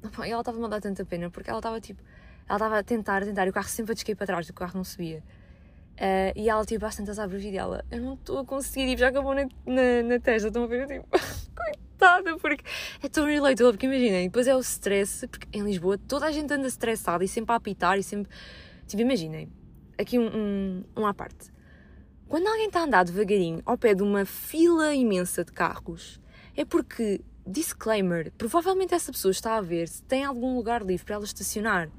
opa, 0.03 0.27
ela 0.27 0.41
estava-me 0.41 0.65
a 0.65 0.67
dar 0.67 0.81
tanta 0.81 1.03
pena, 1.03 1.29
porque 1.29 1.49
ela 1.49 1.59
estava 1.59 1.81
tipo, 1.81 2.01
ela 2.47 2.57
estava 2.57 2.79
a 2.79 2.83
tentar, 2.83 3.23
a 3.23 3.25
tentar, 3.25 3.47
e 3.47 3.49
o 3.49 3.53
carro 3.53 3.67
sempre 3.67 3.91
a 3.91 3.95
descair 3.95 4.15
para 4.15 4.27
trás, 4.27 4.49
o 4.49 4.53
carro 4.53 4.73
não 4.75 4.83
subia. 4.83 5.23
Uh, 5.95 6.31
e 6.35 6.49
ela 6.49 6.63
tipo, 6.65 6.81
bastante 6.81 7.11
a 7.11 7.23
abrir 7.23 7.51
dela, 7.51 7.83
eu 7.91 7.99
não 7.99 8.13
estou 8.13 8.39
a 8.39 8.45
conseguir, 8.45 8.87
tipo, 8.87 8.99
já 8.99 9.09
acabou 9.09 9.35
na, 9.35 9.43
na, 9.65 10.03
na 10.03 10.19
testa, 10.19 10.47
estão 10.47 10.63
a 10.63 10.67
ver, 10.67 10.81
eu 10.81 10.87
tipo, 10.87 11.07
coitada, 11.53 12.37
porque 12.37 12.63
é 13.03 13.09
tão 13.09 13.25
relatable, 13.25 13.73
porque 13.73 13.85
imaginem, 13.85 14.27
depois 14.27 14.47
é 14.47 14.55
o 14.55 14.59
stress, 14.59 15.27
porque 15.27 15.47
em 15.51 15.63
Lisboa 15.63 15.97
toda 15.97 16.25
a 16.25 16.31
gente 16.31 16.53
anda 16.53 16.67
estressada 16.67 17.23
e 17.23 17.27
sempre 17.27 17.51
a 17.51 17.55
apitar 17.55 17.97
e 17.97 18.03
sempre, 18.03 18.31
tipo, 18.87 19.01
imaginem, 19.01 19.49
aqui 19.97 20.17
um, 20.17 20.27
um, 20.27 20.83
um 20.95 21.05
à 21.05 21.13
parte. 21.13 21.51
Quando 22.29 22.47
alguém 22.47 22.67
está 22.67 22.81
a 22.81 22.83
andar 22.83 23.03
devagarinho 23.03 23.61
ao 23.65 23.77
pé 23.77 23.93
de 23.93 24.03
uma 24.03 24.23
fila 24.23 24.93
imensa 24.93 25.43
de 25.43 25.51
carros, 25.51 26.21
é 26.59 26.65
porque, 26.65 27.21
disclaimer, 27.47 28.33
provavelmente 28.37 28.93
essa 28.93 29.13
pessoa 29.13 29.31
está 29.31 29.55
a 29.55 29.61
ver 29.61 29.87
se 29.87 30.03
tem 30.03 30.25
algum 30.25 30.57
lugar 30.57 30.81
livre 30.81 31.05
para 31.05 31.15
ela 31.15 31.23
estacionar. 31.23 31.89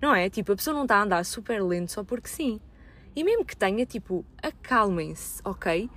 Não 0.00 0.14
é? 0.14 0.30
Tipo, 0.30 0.52
a 0.52 0.56
pessoa 0.56 0.72
não 0.72 0.84
está 0.84 0.96
a 0.96 1.02
andar 1.02 1.22
super 1.22 1.62
lento 1.62 1.92
só 1.92 2.02
porque 2.02 2.26
sim. 2.26 2.58
E 3.14 3.22
mesmo 3.22 3.44
que 3.44 3.54
tenha, 3.54 3.84
tipo, 3.84 4.24
acalmem-se, 4.42 5.42
ok? 5.44 5.90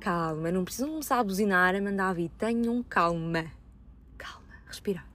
Calma, 0.00 0.50
não 0.50 0.64
precisam 0.64 0.90
começar 0.90 1.20
a 1.20 1.22
buzinar, 1.22 1.76
a 1.76 1.80
mandar 1.80 2.12
vir. 2.14 2.30
Tenham 2.30 2.82
calma. 2.82 3.44
Calma, 4.18 4.54
respirar. 4.66 5.08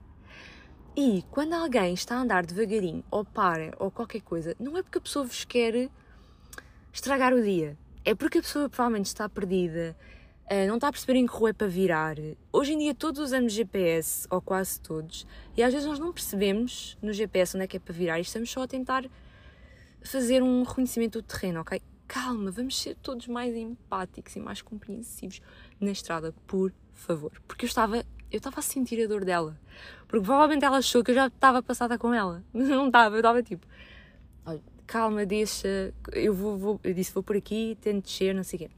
E 0.96 1.22
quando 1.30 1.52
alguém 1.52 1.92
está 1.92 2.16
a 2.16 2.20
andar 2.22 2.46
devagarinho, 2.46 3.04
ou 3.10 3.26
para, 3.26 3.74
ou 3.78 3.90
qualquer 3.90 4.22
coisa, 4.22 4.56
não 4.58 4.74
é 4.78 4.82
porque 4.82 4.96
a 4.96 5.02
pessoa 5.02 5.26
vos 5.26 5.44
quer 5.44 5.90
estragar 6.94 7.34
o 7.34 7.42
dia. 7.42 7.76
É 8.06 8.14
porque 8.14 8.38
a 8.38 8.42
pessoa 8.42 8.70
provavelmente 8.70 9.04
está 9.04 9.28
perdida, 9.28 9.94
eh, 10.50 10.66
não 10.66 10.76
está 10.76 10.88
a 10.88 10.92
perceber 10.92 11.18
em 11.18 11.26
que 11.26 11.32
rua 11.32 11.50
é 11.50 11.52
para 11.52 11.66
virar. 11.66 12.16
Hoje 12.52 12.72
em 12.72 12.78
dia 12.78 12.94
todos 12.94 13.20
usamos 13.20 13.52
GPS, 13.52 14.26
ou 14.30 14.40
quase 14.40 14.80
todos, 14.80 15.26
e 15.56 15.62
às 15.62 15.72
vezes 15.72 15.86
nós 15.86 15.98
não 15.98 16.12
percebemos 16.12 16.96
no 17.02 17.12
GPS 17.12 17.56
onde 17.56 17.64
é 17.64 17.66
que 17.66 17.76
é 17.76 17.80
para 17.80 17.92
virar 17.92 18.18
e 18.18 18.22
estamos 18.22 18.50
só 18.50 18.62
a 18.62 18.68
tentar 18.68 19.04
fazer 20.02 20.42
um 20.42 20.62
reconhecimento 20.62 21.20
do 21.20 21.22
terreno, 21.22 21.60
ok? 21.60 21.80
Calma, 22.06 22.50
vamos 22.50 22.80
ser 22.80 22.96
todos 22.96 23.26
mais 23.26 23.54
empáticos 23.54 24.34
e 24.36 24.40
mais 24.40 24.62
compreensivos 24.62 25.40
na 25.80 25.90
estrada, 25.90 26.34
por 26.46 26.72
favor. 26.94 27.32
Porque 27.46 27.66
eu 27.66 27.68
estava, 27.68 27.98
eu 27.98 28.38
estava 28.38 28.60
a 28.60 28.62
sentir 28.62 29.04
a 29.04 29.06
dor 29.06 29.24
dela. 29.24 29.58
Porque 30.06 30.24
provavelmente 30.24 30.64
ela 30.64 30.78
achou 30.78 31.04
que 31.04 31.10
eu 31.10 31.14
já 31.14 31.26
estava 31.26 31.62
passada 31.62 31.98
com 31.98 32.14
ela. 32.14 32.42
Mas 32.52 32.68
não 32.70 32.86
estava, 32.86 33.16
eu 33.16 33.20
estava 33.20 33.42
tipo, 33.42 33.66
calma, 34.88 35.26
deixa, 35.26 35.94
eu 36.12 36.34
vou, 36.34 36.56
vou, 36.56 36.80
eu 36.82 36.94
disse 36.94 37.12
vou 37.12 37.22
por 37.22 37.36
aqui, 37.36 37.76
tento 37.80 38.04
descer, 38.04 38.34
não 38.34 38.42
sei 38.42 38.56
o 38.56 38.60
quê. 38.62 38.70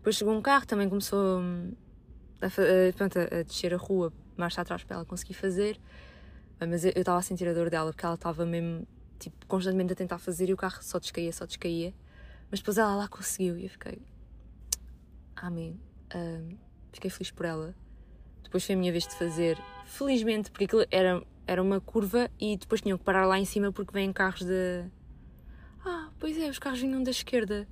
Depois 0.00 0.16
chegou 0.16 0.34
um 0.34 0.40
carro, 0.40 0.66
também 0.66 0.88
começou 0.88 1.40
hum, 1.40 1.72
a, 2.40 2.46
a, 2.46 2.92
pronto, 2.94 3.18
a 3.18 3.42
descer 3.42 3.74
a 3.74 3.76
rua, 3.76 4.10
marcha 4.34 4.62
atrás 4.62 4.82
para 4.82 4.96
ela 4.96 5.04
conseguir 5.04 5.34
fazer. 5.34 5.78
Mas 6.58 6.84
eu 6.84 6.92
estava 6.96 7.18
a 7.18 7.22
sentir 7.22 7.46
a 7.46 7.52
dor 7.52 7.68
dela 7.68 7.90
porque 7.92 8.04
ela 8.04 8.14
estava 8.14 8.46
mesmo 8.46 8.86
tipo, 9.18 9.46
constantemente 9.46 9.92
a 9.92 9.96
tentar 9.96 10.18
fazer 10.18 10.48
e 10.48 10.54
o 10.54 10.56
carro 10.56 10.82
só 10.82 10.98
descaía, 10.98 11.32
só 11.32 11.44
descaía. 11.44 11.92
Mas 12.50 12.60
depois 12.60 12.78
ela 12.78 12.96
lá 12.96 13.08
conseguiu 13.08 13.58
e 13.58 13.64
eu 13.64 13.70
fiquei. 13.70 14.00
Amém. 15.36 15.78
Um, 16.14 16.56
fiquei 16.92 17.10
feliz 17.10 17.30
por 17.30 17.44
ela. 17.44 17.74
Depois 18.42 18.64
foi 18.64 18.74
a 18.74 18.78
minha 18.78 18.90
vez 18.90 19.06
de 19.06 19.14
fazer, 19.14 19.58
felizmente, 19.84 20.50
porque 20.50 20.64
aquilo 20.64 20.84
era, 20.90 21.22
era 21.46 21.62
uma 21.62 21.80
curva 21.80 22.30
e 22.40 22.56
depois 22.56 22.80
tinham 22.80 22.98
que 22.98 23.04
parar 23.04 23.26
lá 23.26 23.38
em 23.38 23.44
cima 23.44 23.70
porque 23.70 23.92
vêm 23.92 24.12
carros 24.12 24.42
de. 24.42 24.84
Ah, 25.84 26.10
pois 26.18 26.36
é, 26.38 26.48
os 26.48 26.58
carros 26.58 26.80
vinham 26.80 27.02
da 27.02 27.10
esquerda. 27.10 27.68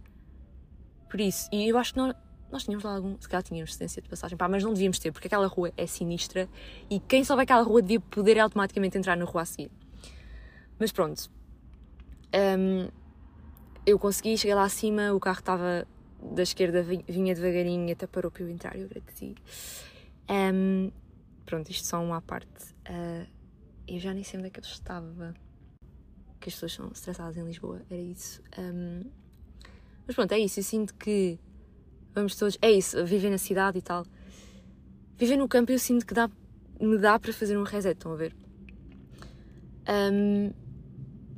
Por 1.08 1.20
isso, 1.20 1.48
e 1.52 1.68
eu 1.68 1.78
acho 1.78 1.94
que 1.94 1.98
nós, 1.98 2.14
nós 2.50 2.64
tínhamos 2.64 2.84
lá 2.84 2.94
algum. 2.94 3.16
Se 3.20 3.28
calhar 3.28 3.42
tínhamos 3.42 3.74
cedência 3.74 4.02
de 4.02 4.08
passagem, 4.08 4.36
pá, 4.36 4.48
mas 4.48 4.62
não 4.62 4.72
devíamos 4.72 4.98
ter, 4.98 5.12
porque 5.12 5.26
aquela 5.26 5.46
rua 5.46 5.72
é 5.76 5.86
sinistra 5.86 6.48
e 6.90 7.00
quem 7.00 7.24
souber 7.24 7.44
aquela 7.44 7.62
rua 7.62 7.80
devia 7.80 8.00
poder 8.00 8.38
automaticamente 8.38 8.98
entrar 8.98 9.16
na 9.16 9.24
rua 9.24 9.42
a 9.42 9.44
seguir. 9.44 9.70
Mas 10.78 10.92
pronto, 10.92 11.30
um, 12.34 12.88
eu 13.86 13.98
consegui, 13.98 14.36
cheguei 14.36 14.54
lá 14.54 14.64
acima, 14.64 15.12
o 15.12 15.20
carro 15.20 15.38
estava 15.38 15.86
da 16.22 16.42
esquerda, 16.42 16.82
vinha 16.82 17.34
devagarinho, 17.34 17.90
até 17.92 18.06
parou 18.06 18.30
para 18.30 18.42
eu 18.42 18.50
entrar, 18.50 18.76
eu 18.76 18.86
agradeci. 18.86 19.34
Um, 20.28 20.92
pronto, 21.46 21.70
isto 21.70 21.86
só 21.86 22.02
uma 22.02 22.18
à 22.18 22.20
parte. 22.20 22.74
Uh, 22.88 23.26
eu 23.86 23.98
já 23.98 24.12
nem 24.12 24.22
sei 24.22 24.38
onde 24.38 24.48
é 24.48 24.50
que 24.50 24.60
eu 24.60 24.64
estava. 24.64 25.34
Que 26.38 26.50
as 26.50 26.54
pessoas 26.54 26.74
são 26.74 26.88
estressadas 26.88 27.36
em 27.36 27.44
Lisboa, 27.44 27.80
era 27.90 28.00
isso. 28.00 28.42
Um, 28.58 29.04
mas 30.08 30.16
pronto, 30.16 30.32
é 30.32 30.38
isso. 30.38 30.58
Eu 30.58 30.64
sinto 30.64 30.94
que 30.94 31.38
vamos 32.14 32.34
todos. 32.34 32.56
É 32.62 32.72
isso, 32.72 33.04
viver 33.04 33.30
na 33.30 33.36
cidade 33.38 33.78
e 33.78 33.82
tal. 33.82 34.06
Viver 35.18 35.36
no 35.36 35.46
campo 35.46 35.70
eu 35.70 35.78
sinto 35.78 36.06
que 36.06 36.14
dá, 36.14 36.30
me 36.80 36.96
dá 36.96 37.18
para 37.18 37.32
fazer 37.32 37.58
um 37.58 37.62
reset, 37.62 37.94
estão 37.94 38.12
a 38.12 38.16
ver? 38.16 38.34
Um, 39.88 40.50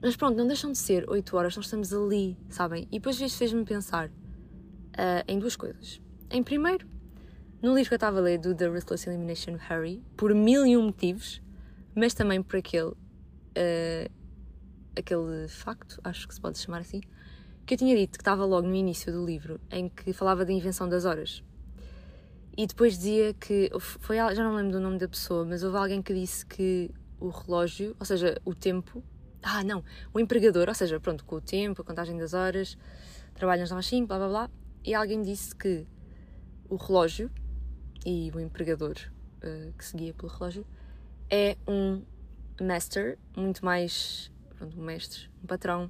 mas 0.00 0.16
pronto, 0.16 0.36
não 0.36 0.46
deixam 0.46 0.70
de 0.70 0.78
ser 0.78 1.08
8 1.08 1.36
horas, 1.36 1.56
nós 1.56 1.66
estamos 1.66 1.92
ali, 1.92 2.36
sabem? 2.48 2.86
E 2.92 2.98
depois 2.98 3.20
isto 3.20 3.38
fez-me 3.38 3.64
pensar 3.64 4.08
uh, 4.08 5.24
em 5.26 5.38
duas 5.38 5.56
coisas. 5.56 6.00
Em 6.30 6.42
primeiro, 6.42 6.86
no 7.60 7.74
livro 7.74 7.88
que 7.88 7.94
eu 7.94 7.96
estava 7.96 8.18
a 8.18 8.22
ler 8.22 8.38
do 8.38 8.54
The 8.54 8.66
Ruthless 8.66 9.08
Elimination 9.08 9.54
of 9.54 9.64
Harry, 9.68 10.02
por 10.16 10.34
mil 10.34 10.64
e 10.64 10.76
um 10.76 10.84
motivos, 10.84 11.42
mas 11.94 12.14
também 12.14 12.42
por 12.42 12.56
aquele, 12.56 12.90
uh, 12.90 14.10
aquele 14.96 15.48
facto, 15.48 16.00
acho 16.04 16.28
que 16.28 16.34
se 16.34 16.40
pode 16.40 16.58
chamar 16.58 16.80
assim, 16.80 17.00
que 17.70 17.74
eu 17.74 17.78
tinha 17.78 17.96
dito 17.96 18.18
que 18.18 18.22
estava 18.22 18.44
logo 18.44 18.66
no 18.66 18.74
início 18.74 19.12
do 19.12 19.24
livro, 19.24 19.60
em 19.70 19.88
que 19.88 20.12
falava 20.12 20.44
da 20.44 20.52
invenção 20.52 20.88
das 20.88 21.04
horas. 21.04 21.40
E 22.58 22.66
depois 22.66 22.94
dizia 22.94 23.32
que, 23.32 23.70
foi, 23.78 24.16
já 24.16 24.42
não 24.42 24.56
lembro 24.56 24.72
do 24.72 24.80
nome 24.80 24.98
da 24.98 25.06
pessoa, 25.06 25.44
mas 25.44 25.62
houve 25.62 25.76
alguém 25.76 26.02
que 26.02 26.12
disse 26.12 26.44
que 26.44 26.90
o 27.20 27.28
relógio, 27.28 27.94
ou 28.00 28.04
seja, 28.04 28.40
o 28.44 28.56
tempo, 28.56 29.04
ah 29.40 29.62
não, 29.62 29.84
o 30.12 30.18
empregador, 30.18 30.68
ou 30.68 30.74
seja, 30.74 30.98
pronto, 30.98 31.24
com 31.24 31.36
o 31.36 31.40
tempo, 31.40 31.80
a 31.82 31.84
contagem 31.84 32.18
das 32.18 32.34
horas, 32.34 32.76
trabalham 33.34 33.62
às 33.62 33.86
5, 33.86 34.08
blá 34.08 34.18
blá 34.18 34.28
blá, 34.28 34.50
e 34.84 34.92
alguém 34.92 35.22
disse 35.22 35.54
que 35.54 35.86
o 36.68 36.74
relógio 36.74 37.30
e 38.04 38.32
o 38.34 38.40
empregador 38.40 38.96
uh, 39.44 39.72
que 39.74 39.84
seguia 39.84 40.12
pelo 40.12 40.32
relógio 40.32 40.66
é 41.30 41.56
um 41.68 42.02
master 42.60 43.16
muito 43.36 43.64
mais. 43.64 44.28
Pronto, 44.56 44.76
um 44.76 44.82
mestre, 44.82 45.30
um 45.40 45.46
patrão. 45.46 45.88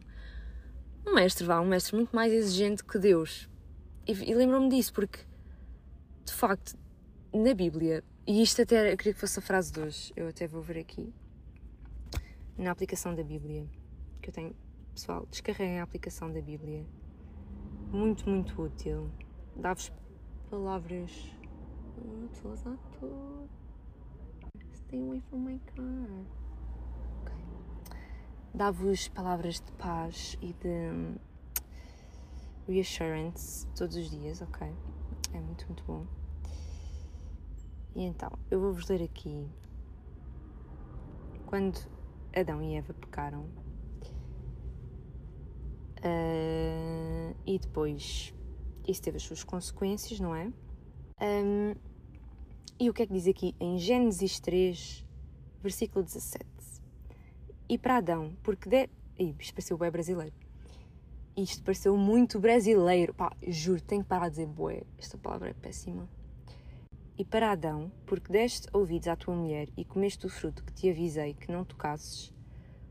Um 1.07 1.15
mestre, 1.15 1.45
vá, 1.45 1.61
um 1.61 1.67
mestre 1.67 1.97
muito 1.97 2.15
mais 2.15 2.33
exigente 2.33 2.85
que 2.85 2.99
Deus. 2.99 3.49
E, 4.07 4.13
e 4.13 4.35
lembro-me 4.35 4.69
disso 4.69 4.93
porque, 4.93 5.21
de 6.25 6.33
facto, 6.33 6.77
na 7.33 7.55
Bíblia, 7.55 8.05
e 8.27 8.43
isto 8.43 8.63
até 8.63 8.93
eu 8.93 8.97
queria 8.97 9.15
que 9.15 9.21
fosse 9.21 9.39
a 9.39 9.43
frase 9.43 9.73
de 9.73 9.81
hoje, 9.81 10.13
eu 10.15 10.29
até 10.29 10.47
vou 10.47 10.63
ver 10.63 10.79
aqui, 10.79 11.13
na 12.57 12.71
aplicação 12.71 13.15
da 13.15 13.23
Bíblia, 13.23 13.67
que 14.21 14.29
eu 14.29 14.35
tenho. 14.35 14.55
Pessoal, 14.95 15.27
descarreguem 15.31 15.81
a 15.81 15.85
aplicação 15.85 16.31
da 16.33 16.43
Bíblia. 16.43 16.85
Muito, 17.91 18.29
muito 18.29 18.61
útil. 18.61 19.11
Dá-vos 19.57 19.93
palavras. 20.51 21.11
Estou 22.33 22.51
a 22.51 22.55
usar 22.55 22.77
tudo. 22.99 23.49
Stay 24.75 25.01
away 25.01 25.23
from 25.31 25.39
my 25.39 25.59
car. 25.75 26.40
Dá-vos 28.53 29.09
palavras 29.09 29.61
de 29.61 29.73
paz 29.73 30.37
e 30.41 30.53
de 30.53 31.19
reassurance 32.67 33.67
todos 33.69 33.97
os 33.97 34.11
dias, 34.11 34.43
ok? 34.43 34.67
É 35.33 35.41
muito, 35.41 35.67
muito 35.67 35.85
bom. 35.85 36.07
E 37.95 38.03
então, 38.03 38.31
eu 38.51 38.61
vou-vos 38.61 38.89
ler 38.89 39.03
aqui. 39.03 39.49
Quando 41.47 41.79
Adão 42.35 42.63
e 42.63 42.77
Eva 42.77 42.95
pecaram. 42.95 43.43
Uh, 45.99 47.37
e 47.45 47.59
depois 47.59 48.35
isso 48.87 49.03
teve 49.03 49.19
as 49.19 49.23
suas 49.23 49.45
consequências, 49.45 50.19
não 50.19 50.35
é? 50.35 50.51
Um, 51.21 51.75
e 52.79 52.89
o 52.89 52.95
que 52.95 53.03
é 53.03 53.07
que 53.07 53.13
diz 53.13 53.27
aqui 53.27 53.55
em 53.61 53.79
Gênesis 53.79 54.41
3, 54.41 55.05
versículo 55.63 56.03
17? 56.03 56.47
E 57.71 57.79
para 57.79 57.99
Adão, 57.99 58.37
porque 58.43 58.69
de... 58.69 58.91
Ih, 59.17 59.33
isto 59.39 59.55
pareceu 59.55 59.79
bem 59.79 59.93
brasileiro. 59.93 60.35
Isto 61.37 61.63
pareceu 61.63 61.97
muito 61.97 62.41
brasileiro. 62.41 63.15
Pá, 63.15 63.31
juro, 63.47 63.81
tenho 63.81 64.03
que 64.03 64.09
parar 64.09 64.25
de 64.25 64.31
dizer 64.31 64.47
bué. 64.49 64.83
Esta 64.99 65.17
palavra 65.17 65.51
é 65.51 65.55
péssima. 65.55 66.09
E 67.17 67.25
para 67.25 67.53
Adão, 67.53 67.93
porque 68.07 68.33
deste 68.33 68.67
ouvidos 68.73 69.07
à 69.07 69.15
tua 69.15 69.37
mulher 69.37 69.69
e 69.77 69.85
comeste 69.85 70.27
o 70.27 70.29
fruto 70.29 70.65
que 70.65 70.73
te 70.73 70.91
avisei 70.91 71.33
que 71.35 71.53
não 71.53 71.65
tocasses, 71.65 72.35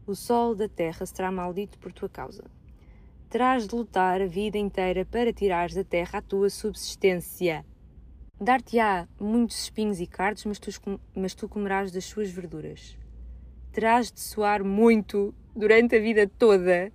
o 0.07 0.15
sol 0.15 0.55
da 0.55 0.69
terra 0.69 1.05
será 1.05 1.29
maldito 1.29 1.77
por 1.77 1.91
tua 1.91 2.07
causa. 2.07 2.45
Terás 3.29 3.67
de 3.67 3.75
lutar 3.75 4.21
a 4.21 4.27
vida 4.27 4.57
inteira 4.57 5.03
para 5.03 5.33
tirares 5.33 5.75
da 5.75 5.83
terra 5.83 6.19
a 6.19 6.21
tua 6.21 6.49
subsistência. 6.49 7.65
Dar-te-á 8.39 9.09
muitos 9.19 9.61
espinhos 9.63 9.99
e 9.99 10.07
cardos, 10.07 10.45
mas 10.45 10.57
tu, 10.57 10.71
mas 11.13 11.35
tu 11.35 11.49
comerás 11.49 11.91
das 11.91 12.05
suas 12.05 12.29
verduras. 12.29 12.97
Terás 13.71 14.11
de 14.11 14.19
suar 14.19 14.63
muito 14.63 15.33
durante 15.55 15.95
a 15.95 15.99
vida 15.99 16.27
toda 16.27 16.91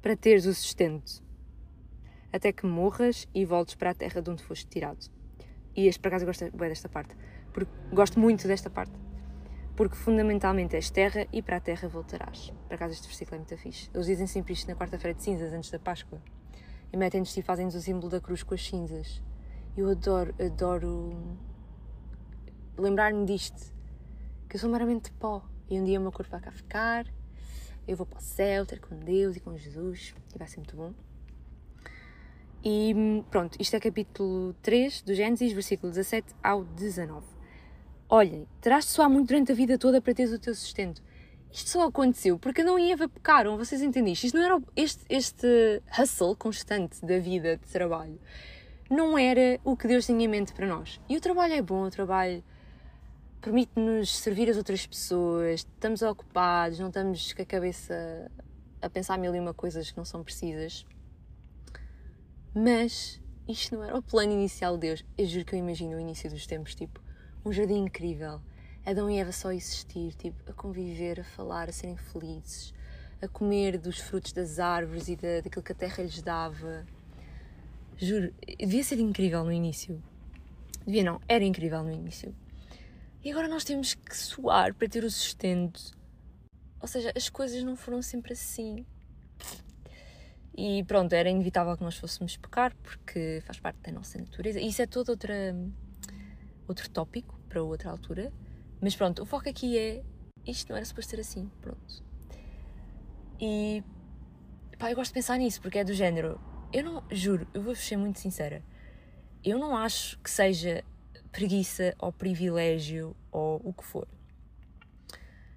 para 0.00 0.16
teres 0.16 0.46
o 0.46 0.54
sustento, 0.54 1.24
até 2.32 2.52
que 2.52 2.64
morras 2.64 3.26
e 3.34 3.44
voltes 3.44 3.74
para 3.74 3.90
a 3.90 3.94
terra 3.94 4.22
de 4.22 4.30
onde 4.30 4.44
foste 4.44 4.68
tirado. 4.68 5.10
E 5.74 5.88
este, 5.88 5.98
por 5.98 6.08
acaso, 6.08 6.24
gosto 6.24 6.56
bem 6.56 6.68
desta 6.68 6.88
parte, 6.88 7.16
porque 7.52 7.72
gosto 7.92 8.20
muito 8.20 8.46
desta 8.46 8.70
parte, 8.70 8.92
porque 9.74 9.96
fundamentalmente 9.96 10.76
és 10.76 10.88
terra 10.88 11.26
e 11.32 11.42
para 11.42 11.56
a 11.56 11.60
terra 11.60 11.88
voltarás. 11.88 12.52
Por 12.68 12.74
acaso, 12.74 12.92
este 12.94 13.08
versículo 13.08 13.34
é 13.34 13.38
muito 13.38 13.56
fixe. 13.56 13.90
Eles 13.92 14.06
dizem 14.06 14.28
sempre 14.28 14.52
isto 14.52 14.68
na 14.68 14.76
quarta-feira 14.76 15.16
de 15.16 15.24
cinzas, 15.24 15.52
antes 15.52 15.68
da 15.68 15.80
Páscoa, 15.80 16.22
e 16.92 16.96
metem-nos 16.96 17.36
e 17.36 17.42
fazem-nos 17.42 17.74
o 17.74 17.82
símbolo 17.82 18.08
da 18.08 18.20
cruz 18.20 18.44
com 18.44 18.54
as 18.54 18.64
cinzas. 18.64 19.20
Eu 19.76 19.90
adoro, 19.90 20.32
adoro 20.40 21.36
lembrar-me 22.76 23.26
disto, 23.26 23.74
que 24.48 24.54
eu 24.54 24.60
sou 24.60 24.70
meramente 24.70 25.10
pó 25.10 25.42
e 25.68 25.78
um 25.78 25.84
dia 25.84 25.98
o 25.98 26.02
meu 26.02 26.12
corpo 26.12 26.30
vai 26.30 26.40
cá 26.40 26.50
ficar, 26.50 27.06
eu 27.86 27.96
vou 27.96 28.06
para 28.06 28.18
o 28.18 28.22
céu, 28.22 28.66
ter 28.66 28.80
com 28.80 28.96
Deus 28.96 29.36
e 29.36 29.40
com 29.40 29.56
Jesus 29.56 30.14
e 30.34 30.38
vai 30.38 30.46
ser 30.46 30.58
muito 30.58 30.76
bom. 30.76 30.92
E 32.64 33.22
pronto, 33.30 33.56
isto 33.60 33.76
é 33.76 33.80
capítulo 33.80 34.54
3 34.62 35.02
do 35.02 35.14
Gênesis, 35.14 35.52
versículo 35.52 35.90
17 35.90 36.34
ao 36.42 36.64
19. 36.64 37.26
Olhem, 38.08 38.46
terás 38.60 38.84
de 38.84 38.90
suar 38.90 39.08
muito 39.08 39.28
durante 39.28 39.52
a 39.52 39.54
vida 39.54 39.78
toda 39.78 40.00
para 40.00 40.14
teres 40.14 40.32
o 40.32 40.38
teu 40.38 40.54
sustento. 40.54 41.02
Isto 41.52 41.70
só 41.70 41.86
aconteceu 41.86 42.38
porque 42.38 42.62
não 42.62 42.78
e 42.78 42.92
Eva 42.92 43.08
pecaram, 43.08 43.56
vocês 43.56 43.80
entendem? 43.80 44.12
Isto 44.12 44.36
não 44.36 44.44
era 44.44 44.62
este, 44.76 45.04
este 45.08 45.82
hustle 45.98 46.36
constante 46.36 47.04
da 47.04 47.18
vida 47.18 47.56
de 47.56 47.66
trabalho 47.68 48.18
não 48.90 49.18
era 49.18 49.60
o 49.64 49.76
que 49.76 49.86
Deus 49.86 50.06
tinha 50.06 50.24
em 50.24 50.28
mente 50.28 50.52
para 50.52 50.66
nós. 50.66 51.00
E 51.08 51.16
o 51.16 51.20
trabalho 51.20 51.52
é 51.54 51.62
bom, 51.62 51.82
o 51.82 51.90
trabalho 51.90 52.42
permite-nos 53.40 54.16
servir 54.18 54.48
as 54.50 54.56
outras 54.56 54.86
pessoas, 54.86 55.60
estamos 55.60 56.02
ocupados, 56.02 56.78
não 56.78 56.88
estamos 56.88 57.32
com 57.32 57.42
a 57.42 57.46
cabeça 57.46 58.30
a 58.80 58.88
pensar 58.88 59.18
mil 59.18 59.34
e 59.34 59.40
uma 59.40 59.54
coisas 59.54 59.90
que 59.90 59.96
não 59.96 60.04
são 60.04 60.22
precisas. 60.22 60.86
Mas 62.54 63.20
isto 63.48 63.74
não 63.74 63.84
era 63.84 63.96
o 63.96 64.02
plano 64.02 64.32
inicial 64.32 64.74
de 64.74 64.88
Deus. 64.88 65.04
Eu 65.16 65.26
juro 65.26 65.44
que 65.44 65.54
eu 65.54 65.58
imagino 65.58 65.96
o 65.96 66.00
início 66.00 66.30
dos 66.30 66.46
tempos, 66.46 66.74
tipo, 66.74 67.00
um 67.44 67.52
jardim 67.52 67.84
incrível. 67.84 68.40
Adão 68.84 69.10
e 69.10 69.18
Eva 69.18 69.32
só 69.32 69.52
existir, 69.52 70.14
tipo, 70.14 70.50
a 70.50 70.54
conviver, 70.54 71.20
a 71.20 71.24
falar, 71.24 71.68
a 71.68 71.72
serem 71.72 71.96
felizes, 71.96 72.72
a 73.20 73.28
comer 73.28 73.78
dos 73.78 73.98
frutos 73.98 74.32
das 74.32 74.58
árvores 74.58 75.08
e 75.08 75.16
da, 75.16 75.40
daquilo 75.42 75.62
que 75.62 75.72
a 75.72 75.74
terra 75.74 76.02
lhes 76.02 76.22
dava 76.22 76.86
Juro, 78.00 78.32
devia 78.56 78.84
ser 78.84 79.00
incrível 79.00 79.42
no 79.42 79.50
início. 79.50 80.00
Devia 80.86 81.02
não, 81.02 81.20
era 81.26 81.44
incrível 81.44 81.82
no 81.82 81.90
início. 81.90 82.32
E 83.22 83.30
agora 83.30 83.48
nós 83.48 83.64
temos 83.64 83.94
que 83.94 84.16
suar 84.16 84.74
para 84.74 84.88
ter 84.88 85.04
o 85.04 85.10
sustento. 85.10 85.92
Ou 86.80 86.86
seja, 86.86 87.12
as 87.16 87.28
coisas 87.28 87.62
não 87.64 87.76
foram 87.76 88.00
sempre 88.00 88.32
assim. 88.32 88.86
E 90.56 90.82
pronto, 90.84 91.12
era 91.12 91.28
inevitável 91.28 91.76
que 91.76 91.82
nós 91.82 91.96
fôssemos 91.96 92.36
pecar, 92.36 92.74
porque 92.82 93.40
faz 93.44 93.58
parte 93.60 93.78
da 93.80 93.92
nossa 93.92 94.18
natureza. 94.18 94.60
E 94.60 94.68
isso 94.68 94.82
é 94.82 94.86
todo 94.86 95.10
outra, 95.10 95.54
outro 96.66 96.88
tópico 96.90 97.38
para 97.48 97.62
outra 97.62 97.90
altura. 97.90 98.32
Mas 98.80 98.94
pronto, 98.94 99.22
o 99.22 99.26
foco 99.26 99.48
aqui 99.48 99.78
é 99.78 100.02
isto 100.46 100.70
não 100.70 100.76
era 100.76 100.84
suposto 100.84 101.10
ser 101.10 101.20
assim. 101.20 101.50
Pronto. 101.60 102.04
E 103.40 103.82
pá, 104.78 104.90
eu 104.90 104.96
gosto 104.96 105.10
de 105.10 105.14
pensar 105.14 105.38
nisso, 105.38 105.60
porque 105.60 105.78
é 105.78 105.84
do 105.84 105.92
género 105.92 106.40
eu 106.72 106.84
não, 106.84 107.02
juro, 107.10 107.46
eu 107.54 107.62
vou 107.62 107.74
ser 107.74 107.96
muito 107.96 108.18
sincera. 108.18 108.62
Eu 109.42 109.58
não 109.58 109.76
acho 109.76 110.18
que 110.18 110.30
seja 110.30 110.84
preguiça 111.28 111.94
ou 111.98 112.12
privilégio 112.12 113.16
ou 113.30 113.60
o 113.64 113.72
que 113.72 113.84
for. 113.84 114.08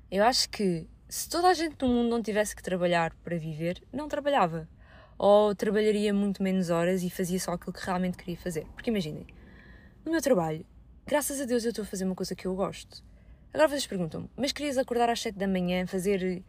Eu 0.10 0.24
acho 0.24 0.50
que 0.50 0.88
se 1.08 1.28
toda 1.28 1.50
a 1.50 1.54
gente 1.54 1.76
no 1.82 1.88
mundo 1.88 2.10
não 2.10 2.22
tivesse 2.22 2.56
que 2.56 2.64
trabalhar 2.64 3.14
para 3.24 3.38
viver, 3.38 3.82
não 3.92 4.08
trabalhava. 4.08 4.68
Ou 5.18 5.54
trabalharia 5.54 6.14
muito 6.14 6.42
menos 6.42 6.70
horas 6.70 7.04
e 7.04 7.10
fazia 7.10 7.40
só 7.40 7.54
aquilo 7.54 7.74
que 7.74 7.86
realmente 7.86 8.18
queria 8.18 8.38
fazer. 8.38 8.66
Porque 8.74 8.90
imaginem, 8.90 9.28
no 10.04 10.12
meu 10.12 10.22
trabalho, 10.22 10.66
graças 11.06 11.40
a 11.40 11.46
Deus 11.46 11.64
eu 11.64 11.70
estou 11.70 11.84
a 11.84 11.86
fazer 11.86 12.06
uma 12.06 12.16
coisa 12.16 12.36
que 12.36 12.46
eu 12.46 12.56
gosto. 12.56 13.04
Agora 13.54 13.70
vocês 13.70 13.86
perguntam-me, 13.86 14.30
mas 14.36 14.52
querias 14.52 14.78
acordar 14.78 15.10
às 15.10 15.22
7 15.22 15.38
da 15.38 15.48
manhã, 15.48 15.86
fazer 15.86 16.44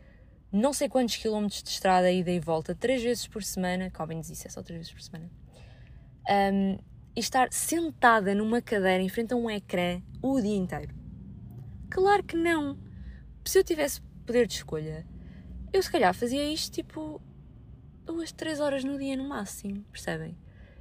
não 0.53 0.73
sei 0.73 0.89
quantos 0.89 1.17
quilómetros 1.17 1.63
de 1.63 1.71
estrada 1.71 2.11
ida 2.13 2.31
e 2.31 2.39
volta, 2.39 2.75
três 2.75 3.03
vezes 3.03 3.27
por 3.27 3.43
semana, 3.43 3.91
Calvin 3.91 4.21
diz 4.21 4.31
isso, 4.31 4.47
é 4.47 4.51
só 4.51 4.63
três 4.63 4.81
vezes 4.81 4.93
por 4.93 5.01
semana, 5.01 5.31
um, 6.53 6.79
e 7.15 7.21
estar 7.21 7.53
sentada 7.53 8.35
numa 8.35 8.63
cadeira 8.63 9.03
em 9.03 9.09
frente 9.09 9.35
a 9.35 9.37
um 9.37 9.51
ecrã 9.51 10.03
o 10.23 10.41
dia 10.41 10.57
inteiro? 10.57 10.95
Claro 11.91 12.23
que 12.23 12.37
não! 12.37 12.79
se 13.45 13.59
eu 13.59 13.65
tivesse 13.65 14.01
poder 14.25 14.47
de 14.47 14.55
escolha, 14.55 15.07
eu 15.73 15.83
se 15.83 15.91
calhar 15.91 16.15
fazia 16.15 16.45
isto 16.45 16.73
tipo 16.73 17.21
duas, 18.05 18.33
três 18.33 18.61
horas 18.61 18.85
no 18.85 18.99
dia 18.99 19.17
no 19.17 19.29
máximo, 19.29 19.85
percebem? 19.91 20.37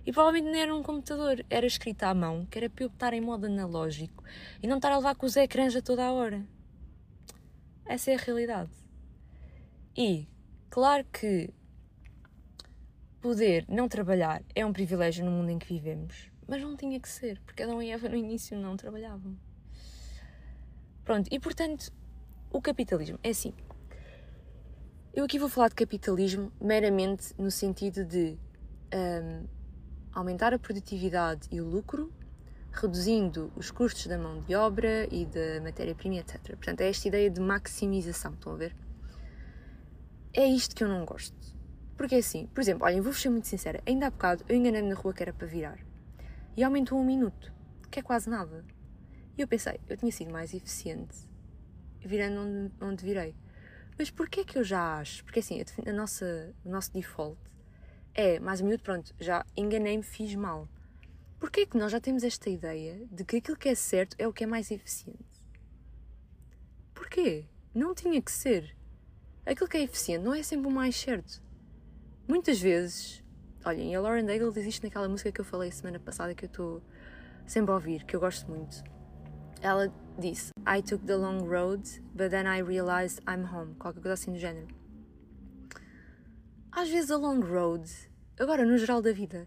E 0.06 0.12
provavelmente 0.12 0.52
não 0.52 0.60
era 0.60 0.76
um 0.76 0.82
computador, 0.82 1.46
era 1.50 1.66
escrita 1.66 2.08
à 2.08 2.14
mão, 2.14 2.46
que 2.46 2.58
era 2.58 2.70
para 2.70 2.84
eu 2.84 2.88
estar 2.88 3.14
em 3.14 3.22
modo 3.22 3.46
analógico 3.46 4.24
e 4.62 4.68
não 4.68 4.78
estar 4.78 4.92
a 4.92 4.98
levar 4.98 5.16
com 5.16 5.26
os 5.26 5.36
ecrãs 5.36 5.76
a 5.76 5.82
toda 5.82 6.06
a 6.06 6.12
hora. 6.12 6.44
Essa 7.86 8.12
é 8.12 8.16
a 8.16 8.18
realidade. 8.18 8.72
E, 9.96 10.28
claro 10.70 11.06
que 11.12 11.54
poder 13.22 13.66
não 13.70 13.88
trabalhar 13.88 14.42
é 14.56 14.66
um 14.66 14.74
privilégio 14.74 15.24
no 15.24 15.32
mundo 15.32 15.52
em 15.52 15.60
que 15.60 15.68
vivemos, 15.68 16.30
mas 16.48 16.62
não 16.62 16.76
tinha 16.76 17.00
que 17.00 17.08
ser, 17.08 17.40
porque 17.46 17.64
Adão 17.64 17.82
e 17.82 17.92
Eva 17.92 18.10
no 18.10 18.16
início 18.16 18.58
não 18.58 18.76
trabalhavam. 18.76 19.38
Pronto, 21.06 21.28
e 21.32 21.40
portanto, 21.40 21.92
o 22.52 22.62
capitalismo 22.62 23.20
é 23.24 23.30
assim. 23.30 23.54
Eu 25.14 25.26
aqui 25.26 25.38
vou 25.38 25.50
falar 25.50 25.70
de 25.70 25.76
capitalismo 25.76 26.52
meramente 26.60 27.34
no 27.38 27.52
sentido 27.52 28.04
de 28.04 28.38
um, 28.94 29.46
aumentar 30.14 30.54
a 30.54 30.60
produtividade 30.60 31.48
e 31.52 31.62
o 31.62 31.66
lucro, 31.66 32.12
reduzindo 32.72 33.52
os 33.56 33.70
custos 33.70 34.08
da 34.08 34.18
mão 34.18 34.42
de 34.42 34.56
obra 34.56 35.08
e 35.14 35.26
da 35.26 35.62
matéria-prima, 35.62 36.16
etc. 36.16 36.40
Portanto, 36.56 36.82
é 36.82 36.90
esta 36.90 37.08
ideia 37.08 37.30
de 37.30 37.42
maximização, 37.42 38.34
estão 38.34 38.54
a 38.54 38.56
ver? 38.56 38.76
É 40.34 40.46
isto 40.46 40.74
que 40.74 40.84
eu 40.84 40.88
não 40.88 41.04
gosto. 41.06 41.61
Porque 42.02 42.16
é 42.16 42.18
assim, 42.18 42.48
por 42.48 42.62
exemplo, 42.62 42.84
olhem, 42.84 43.00
vou 43.00 43.14
ser 43.14 43.30
muito 43.30 43.48
sincera, 43.48 43.80
ainda 43.86 44.08
há 44.08 44.10
bocado 44.10 44.44
eu 44.50 44.56
enganei-me 44.56 44.90
na 44.90 44.96
rua 44.96 45.14
que 45.14 45.22
era 45.22 45.32
para 45.32 45.46
virar 45.46 45.78
e 46.58 46.64
aumentou 46.64 47.00
um 47.00 47.06
minuto, 47.06 47.54
que 47.92 48.00
é 48.00 48.02
quase 48.02 48.28
nada. 48.28 48.66
E 49.38 49.42
eu 49.42 49.48
pensei, 49.48 49.80
eu 49.88 49.96
tinha 49.96 50.12
sido 50.12 50.32
mais 50.32 50.52
eficiente 50.52 51.16
virando 52.00 52.42
onde, 52.42 52.74
onde 52.82 53.06
virei. 53.06 53.36
Mas 54.00 54.10
porquê 54.10 54.44
que 54.44 54.58
eu 54.58 54.64
já 54.64 54.98
acho? 54.98 55.24
Porque 55.24 55.42
assim, 55.42 55.64
a 55.86 55.94
nossa, 55.94 56.56
o 56.66 56.70
nosso 56.70 56.92
default 56.92 57.40
é 58.16 58.40
mais 58.40 58.62
um 58.62 58.66
minuto, 58.66 58.82
pronto, 58.82 59.14
já 59.20 59.46
enganei-me, 59.56 60.02
fiz 60.02 60.34
mal. 60.34 60.68
Porquê 61.40 61.68
que 61.68 61.78
nós 61.78 61.92
já 61.92 62.02
temos 62.02 62.24
esta 62.24 62.50
ideia 62.50 63.06
de 63.12 63.24
que 63.24 63.36
aquilo 63.36 63.58
que 63.58 63.70
é 63.70 63.76
certo 63.76 64.16
é 64.18 64.28
o 64.28 64.34
que 64.34 64.44
é 64.44 64.48
mais 64.48 64.72
eficiente? 64.72 65.40
Porquê? 66.96 67.46
Não 67.76 67.94
tinha 67.94 68.20
que 68.20 68.32
ser. 68.32 68.76
Aquilo 69.46 69.70
que 69.70 69.78
é 69.78 69.84
eficiente 69.84 70.24
não 70.24 70.34
é 70.34 70.42
sempre 70.42 70.68
o 70.68 70.72
mais 70.72 70.96
certo. 70.96 71.51
Muitas 72.32 72.62
vezes, 72.62 73.22
olhem, 73.66 73.94
a 73.94 74.00
Lauren 74.00 74.24
Daigle 74.24 74.54
diz 74.54 74.66
isto 74.66 74.84
naquela 74.84 75.10
música 75.10 75.34
que 75.34 75.42
eu 75.42 75.44
falei 75.44 75.70
semana 75.70 76.00
passada 76.00 76.34
que 76.34 76.46
eu 76.46 76.48
estou 76.48 76.82
sempre 77.46 77.72
a 77.72 77.76
ouvir, 77.76 78.06
que 78.06 78.16
eu 78.16 78.22
gosto 78.22 78.50
muito. 78.50 78.82
Ela 79.62 79.94
disse: 80.18 80.54
I 80.66 80.82
took 80.82 81.06
the 81.06 81.18
long 81.18 81.44
road, 81.44 81.84
but 82.16 82.30
then 82.30 82.46
I 82.46 82.62
realized 82.62 83.22
I'm 83.28 83.44
home. 83.44 83.76
Qualquer 83.76 84.00
coisa 84.00 84.14
assim 84.14 84.32
do 84.32 84.40
género. 84.40 84.66
Às 86.72 86.88
vezes 86.88 87.12
a 87.12 87.18
long 87.18 87.42
road, 87.42 87.84
agora 88.40 88.66
no 88.66 88.78
geral 88.78 89.02
da 89.02 89.12
vida, 89.12 89.46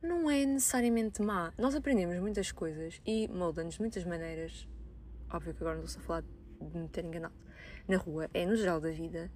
não 0.00 0.30
é 0.30 0.46
necessariamente 0.46 1.20
má. 1.20 1.52
Nós 1.58 1.74
aprendemos 1.74 2.16
muitas 2.20 2.52
coisas 2.52 3.02
e 3.04 3.26
molda-nos 3.26 3.74
de 3.74 3.80
muitas 3.80 4.04
maneiras. 4.04 4.68
Óbvio 5.28 5.52
que 5.52 5.64
agora 5.64 5.78
não 5.78 5.84
estou 5.84 6.00
a 6.00 6.06
falar 6.06 6.22
de 6.22 6.78
me 6.78 6.88
ter 6.88 7.04
enganado. 7.04 7.34
Na 7.88 7.96
rua, 7.96 8.30
é 8.32 8.46
no 8.46 8.54
geral 8.54 8.80
da 8.80 8.92
vida. 8.92 9.32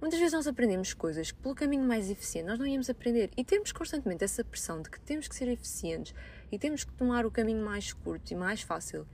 Muitas 0.00 0.18
vezes 0.18 0.32
nós 0.32 0.46
aprendemos 0.46 0.94
coisas 0.94 1.30
que 1.30 1.38
pelo 1.38 1.54
caminho 1.54 1.84
mais 1.84 2.10
eficiente 2.10 2.48
nós 2.48 2.58
não 2.58 2.66
íamos 2.66 2.88
aprender 2.88 3.30
e 3.36 3.44
temos 3.44 3.70
constantemente 3.70 4.24
essa 4.24 4.42
pressão 4.42 4.80
de 4.80 4.90
que 4.90 4.98
temos 5.00 5.28
que 5.28 5.34
ser 5.34 5.48
eficientes 5.48 6.14
e 6.50 6.58
temos 6.58 6.84
que 6.84 6.92
tomar 6.92 7.26
o 7.26 7.30
caminho 7.30 7.64
mais 7.64 7.92
curto 7.92 8.32
e 8.32 8.34
mais 8.34 8.62
fácil 8.62 9.06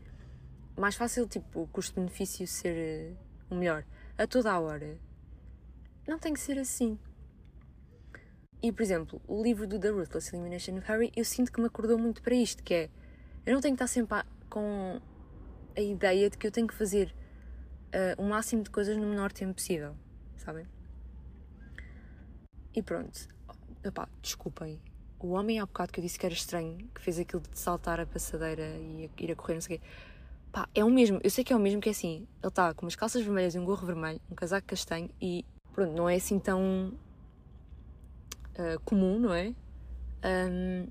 mais 0.76 0.94
fácil, 0.94 1.26
tipo, 1.26 1.66
custo-benefício 1.72 2.46
ser 2.46 2.76
eh, 2.76 3.12
o 3.48 3.54
melhor 3.54 3.84
a 4.18 4.26
toda 4.26 4.52
a 4.52 4.60
hora. 4.60 4.98
Não 6.06 6.18
tem 6.18 6.34
que 6.34 6.40
ser 6.40 6.58
assim. 6.58 6.98
E, 8.62 8.70
por 8.70 8.82
exemplo, 8.82 9.20
o 9.26 9.42
livro 9.42 9.66
do 9.66 9.78
The 9.78 9.88
Ruthless 9.88 10.34
Elimination 10.34 10.78
of 10.78 10.86
Harry, 10.86 11.12
eu 11.16 11.24
sinto 11.24 11.50
que 11.50 11.60
me 11.60 11.66
acordou 11.66 11.98
muito 11.98 12.22
para 12.22 12.34
isto, 12.34 12.62
que 12.62 12.74
é, 12.74 12.90
eu 13.44 13.54
não 13.54 13.60
tenho 13.60 13.76
que 13.76 13.82
estar 13.82 13.92
sempre 13.92 14.22
com 14.48 15.00
a 15.76 15.80
ideia 15.80 16.28
de 16.30 16.36
que 16.36 16.46
eu 16.46 16.50
tenho 16.50 16.66
que 16.66 16.74
fazer 16.74 17.14
uh, 18.18 18.22
o 18.22 18.28
máximo 18.28 18.62
de 18.62 18.70
coisas 18.70 18.96
no 18.96 19.06
menor 19.06 19.32
tempo 19.32 19.54
possível, 19.54 19.94
sabem? 20.36 20.66
E 22.76 22.82
pronto. 22.82 23.26
Epá, 23.82 24.08
desculpem. 24.22 24.80
O 25.18 25.28
homem 25.28 25.58
há 25.58 25.66
bocado 25.66 25.92
que 25.92 25.98
eu 25.98 26.04
disse 26.04 26.18
que 26.18 26.26
era 26.26 26.34
estranho, 26.34 26.76
que 26.94 27.00
fez 27.00 27.18
aquilo 27.18 27.42
de 27.42 27.58
saltar 27.58 27.98
a 27.98 28.06
passadeira 28.06 28.62
e 28.62 29.10
ir 29.18 29.32
a 29.32 29.34
correr, 29.34 29.54
não 29.54 29.60
sei 29.62 29.76
o 29.76 29.80
quê 29.80 29.86
Pá, 30.52 30.68
é 30.74 30.82
o 30.82 30.90
mesmo, 30.90 31.20
eu 31.22 31.28
sei 31.28 31.44
que 31.44 31.52
é 31.52 31.56
o 31.56 31.58
mesmo 31.58 31.82
que 31.82 31.88
é 31.88 31.92
assim. 31.92 32.26
Ele 32.42 32.48
está 32.48 32.72
com 32.72 32.86
umas 32.86 32.96
calças 32.96 33.22
vermelhas 33.22 33.54
e 33.54 33.58
um 33.58 33.64
gorro 33.64 33.86
vermelho, 33.86 34.20
um 34.30 34.34
casaco 34.34 34.66
castanho 34.66 35.10
e 35.20 35.44
pronto, 35.72 35.92
não 35.92 36.08
é 36.08 36.14
assim 36.14 36.38
tão 36.38 36.94
uh, 38.58 38.80
comum, 38.84 39.18
não 39.18 39.34
é? 39.34 39.54
Um, 40.24 40.88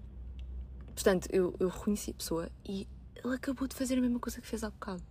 portanto, 0.93 1.27
eu, 1.31 1.55
eu 1.59 1.69
reconheci 1.69 2.11
a 2.11 2.13
pessoa 2.13 2.49
e 2.63 2.87
ele 3.23 3.35
acabou 3.35 3.67
de 3.67 3.75
fazer 3.75 3.97
a 3.97 4.01
mesma 4.01 4.19
coisa 4.19 4.39
que 4.39 4.47
fez 4.47 4.63
há 4.63 4.69
bocado. 4.69 5.01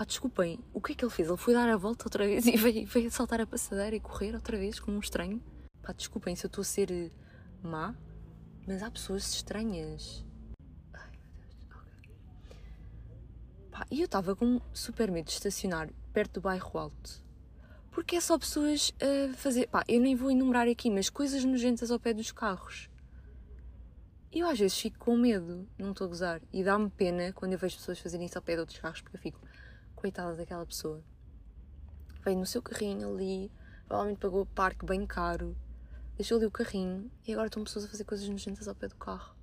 Pá, 0.00 0.06
desculpem, 0.06 0.58
o 0.72 0.80
que 0.80 0.92
é 0.92 0.94
que 0.94 1.04
ele 1.04 1.12
fez? 1.12 1.28
Ele 1.28 1.36
foi 1.36 1.52
dar 1.52 1.68
a 1.68 1.76
volta 1.76 2.06
outra 2.06 2.24
vez 2.24 2.46
e 2.48 2.56
veio, 2.56 2.86
veio 2.86 3.10
saltar 3.10 3.38
a 3.38 3.46
passadeira 3.46 3.94
e 3.94 4.00
correr 4.00 4.34
outra 4.34 4.56
vez 4.56 4.80
como 4.80 4.96
um 4.96 5.00
estranho. 5.00 5.42
Pá, 5.82 5.92
desculpem 5.92 6.34
se 6.34 6.46
eu 6.46 6.48
estou 6.48 6.62
a 6.62 6.64
ser 6.64 6.90
eh, 6.90 7.10
má, 7.62 7.94
mas 8.66 8.82
há 8.82 8.90
pessoas 8.90 9.30
estranhas. 9.30 10.24
Pá, 13.70 13.86
e 13.90 14.00
eu 14.00 14.06
estava 14.06 14.34
com 14.34 14.58
super 14.72 15.10
medo 15.10 15.26
de 15.26 15.32
estacionar 15.32 15.90
perto 16.14 16.40
do 16.40 16.40
bairro 16.40 16.78
alto. 16.78 17.22
Porque 17.90 18.16
é 18.16 18.22
só 18.22 18.38
pessoas 18.38 18.94
a 19.02 19.34
fazer. 19.34 19.68
Pá, 19.68 19.84
eu 19.86 20.00
nem 20.00 20.16
vou 20.16 20.30
enumerar 20.30 20.66
aqui, 20.66 20.88
mas 20.88 21.10
coisas 21.10 21.44
nojentas 21.44 21.90
ao 21.90 22.00
pé 22.00 22.14
dos 22.14 22.32
carros. 22.32 22.88
Eu 24.32 24.48
às 24.48 24.58
vezes 24.58 24.78
fico 24.78 24.98
com 24.98 25.14
medo, 25.14 25.68
não 25.76 25.90
estou 25.90 26.06
a 26.06 26.08
gozar. 26.08 26.40
E 26.50 26.64
dá-me 26.64 26.88
pena 26.88 27.34
quando 27.34 27.52
eu 27.52 27.58
vejo 27.58 27.76
pessoas 27.76 27.98
fazerem 27.98 28.24
isso 28.24 28.38
ao 28.38 28.42
pé 28.42 28.54
de 28.54 28.60
outros 28.60 28.78
carros, 28.78 29.02
porque 29.02 29.18
eu 29.18 29.20
fico, 29.20 29.49
coitada 30.00 30.34
daquela 30.34 30.64
pessoa. 30.64 31.02
Veio 32.24 32.38
no 32.38 32.46
seu 32.46 32.62
carrinho 32.62 33.12
ali, 33.12 33.52
provavelmente 33.86 34.18
pagou 34.18 34.42
o 34.42 34.46
parque 34.46 34.84
bem 34.86 35.06
caro, 35.06 35.56
deixou 36.16 36.38
ali 36.38 36.46
o 36.46 36.50
carrinho 36.50 37.10
e 37.26 37.32
agora 37.32 37.48
estão 37.48 37.62
pessoas 37.62 37.84
a 37.84 37.88
fazer 37.88 38.04
coisas 38.04 38.28
nojentas 38.28 38.66
ao 38.66 38.74
pé 38.74 38.88
do 38.88 38.96
carro. 38.96 39.36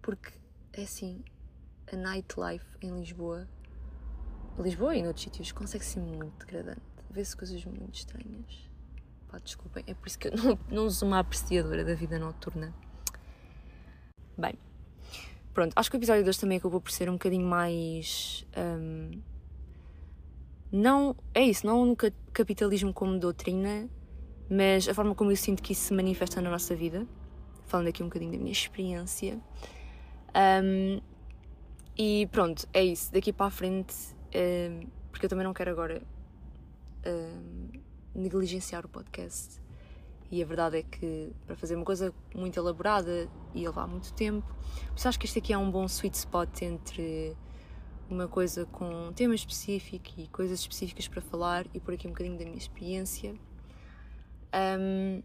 Porque 0.00 0.32
é 0.72 0.82
assim, 0.82 1.24
a 1.92 1.96
nightlife 1.96 2.66
em 2.80 2.96
Lisboa, 2.98 3.48
Lisboa 4.58 4.94
e 4.94 5.02
noutros 5.02 5.24
sítios, 5.24 5.50
consegue 5.50 5.84
ser 5.84 6.00
muito 6.00 6.46
degradante. 6.46 6.80
Vê-se 7.10 7.36
coisas 7.36 7.64
muito 7.64 7.94
estranhas. 7.94 8.70
Pá, 9.28 9.38
desculpem, 9.38 9.82
é 9.86 9.94
por 9.94 10.06
isso 10.06 10.18
que 10.18 10.28
eu 10.28 10.32
não, 10.36 10.58
não 10.68 10.90
sou 10.90 11.08
uma 11.08 11.18
apreciadora 11.18 11.84
da 11.84 11.94
vida 11.94 12.18
noturna. 12.18 12.72
Bem, 14.38 14.54
pronto, 15.52 15.72
acho 15.74 15.90
que 15.90 15.96
o 15.96 15.98
episódio 15.98 16.22
de 16.22 16.28
hoje 16.28 16.38
também 16.38 16.58
acabou 16.58 16.80
por 16.80 16.90
ser 16.92 17.08
um 17.08 17.14
bocadinho 17.14 17.46
mais. 17.46 18.46
Um, 18.56 19.20
não, 20.76 21.14
é 21.32 21.40
isso, 21.40 21.64
não 21.64 21.86
no 21.86 21.96
capitalismo 22.32 22.92
como 22.92 23.16
doutrina, 23.16 23.88
mas 24.50 24.88
a 24.88 24.92
forma 24.92 25.14
como 25.14 25.30
eu 25.30 25.36
sinto 25.36 25.62
que 25.62 25.72
isso 25.72 25.82
se 25.82 25.94
manifesta 25.94 26.40
na 26.40 26.50
nossa 26.50 26.74
vida. 26.74 27.06
Falando 27.66 27.86
aqui 27.86 28.02
um 28.02 28.06
bocadinho 28.06 28.32
da 28.32 28.38
minha 28.38 28.50
experiência. 28.50 29.40
Um, 30.34 31.00
e 31.96 32.26
pronto, 32.32 32.66
é 32.72 32.82
isso. 32.82 33.12
Daqui 33.12 33.32
para 33.32 33.46
a 33.46 33.50
frente, 33.50 33.94
uh, 33.94 34.90
porque 35.12 35.26
eu 35.26 35.30
também 35.30 35.44
não 35.44 35.54
quero 35.54 35.70
agora 35.70 36.02
uh, 37.06 37.78
negligenciar 38.12 38.84
o 38.84 38.88
podcast. 38.88 39.62
E 40.28 40.42
a 40.42 40.44
verdade 40.44 40.78
é 40.78 40.82
que 40.82 41.30
para 41.46 41.54
fazer 41.54 41.76
uma 41.76 41.84
coisa 41.84 42.12
muito 42.34 42.58
elaborada 42.58 43.28
ia 43.54 43.68
levar 43.68 43.86
muito 43.86 44.12
tempo. 44.12 44.52
Isso 44.96 45.06
acho 45.06 45.20
que 45.20 45.26
este 45.26 45.38
aqui 45.38 45.52
é 45.52 45.58
um 45.58 45.70
bom 45.70 45.84
sweet 45.84 46.16
spot 46.16 46.62
entre 46.62 47.36
uma 48.14 48.28
coisa 48.28 48.64
com 48.66 49.08
um 49.08 49.12
tema 49.12 49.34
específico 49.34 50.08
e 50.16 50.28
coisas 50.28 50.60
específicas 50.60 51.08
para 51.08 51.20
falar 51.20 51.66
e 51.74 51.80
por 51.80 51.92
aqui 51.92 52.06
um 52.06 52.10
bocadinho 52.10 52.38
da 52.38 52.44
minha 52.44 52.56
experiência. 52.56 53.34
Um, 54.54 55.20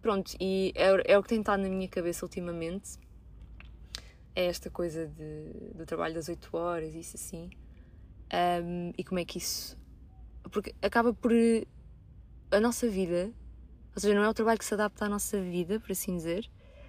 pronto, 0.00 0.36
e 0.40 0.72
é, 0.76 1.12
é 1.12 1.18
o 1.18 1.22
que 1.22 1.28
tem 1.28 1.40
estado 1.40 1.60
na 1.62 1.68
minha 1.68 1.88
cabeça 1.88 2.24
ultimamente 2.24 2.98
é 4.38 4.46
esta 4.46 4.70
coisa 4.70 5.08
de, 5.08 5.74
do 5.74 5.84
trabalho 5.84 6.14
das 6.14 6.28
8 6.28 6.56
horas, 6.56 6.94
isso 6.94 7.16
assim. 7.16 7.50
Um, 8.62 8.92
e 8.96 9.02
como 9.02 9.18
é 9.18 9.24
que 9.24 9.38
isso. 9.38 9.76
Porque 10.52 10.72
acaba 10.80 11.12
por. 11.12 11.32
A 12.50 12.60
nossa 12.60 12.88
vida, 12.88 13.30
ou 13.94 14.00
seja, 14.00 14.14
não 14.14 14.22
é 14.22 14.28
o 14.28 14.32
trabalho 14.32 14.58
que 14.58 14.64
se 14.64 14.72
adapta 14.72 15.04
à 15.04 15.08
nossa 15.08 15.38
vida, 15.38 15.78
por 15.78 15.92
assim 15.92 16.16
dizer, 16.16 16.48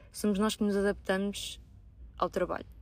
somos 0.09 0.39
nós 0.39 0.55
que 0.55 0.63
nos 0.63 0.75
adaptamos 0.75 1.59
ao 2.17 2.29
trabalho. 2.29 2.78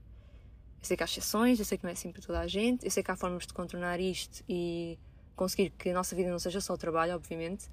Eu 0.79 0.85
sei 0.85 0.97
que 0.97 1.03
há 1.03 1.05
exceções, 1.05 1.59
eu 1.59 1.65
sei 1.65 1.77
que 1.77 1.83
não 1.83 1.89
é 1.89 1.93
assim 1.93 2.11
para 2.11 2.21
toda 2.21 2.39
a 2.39 2.47
gente, 2.47 2.85
eu 2.85 2.91
sei 2.91 3.03
que 3.03 3.11
há 3.11 3.15
formas 3.15 3.45
de 3.45 3.53
contornar 3.53 3.99
isto 3.99 4.43
e 4.47 4.97
conseguir 5.35 5.71
que 5.71 5.89
a 5.89 5.93
nossa 5.93 6.15
vida 6.15 6.29
não 6.29 6.39
seja 6.39 6.61
só 6.61 6.73
o 6.73 6.77
trabalho, 6.77 7.15
obviamente. 7.15 7.69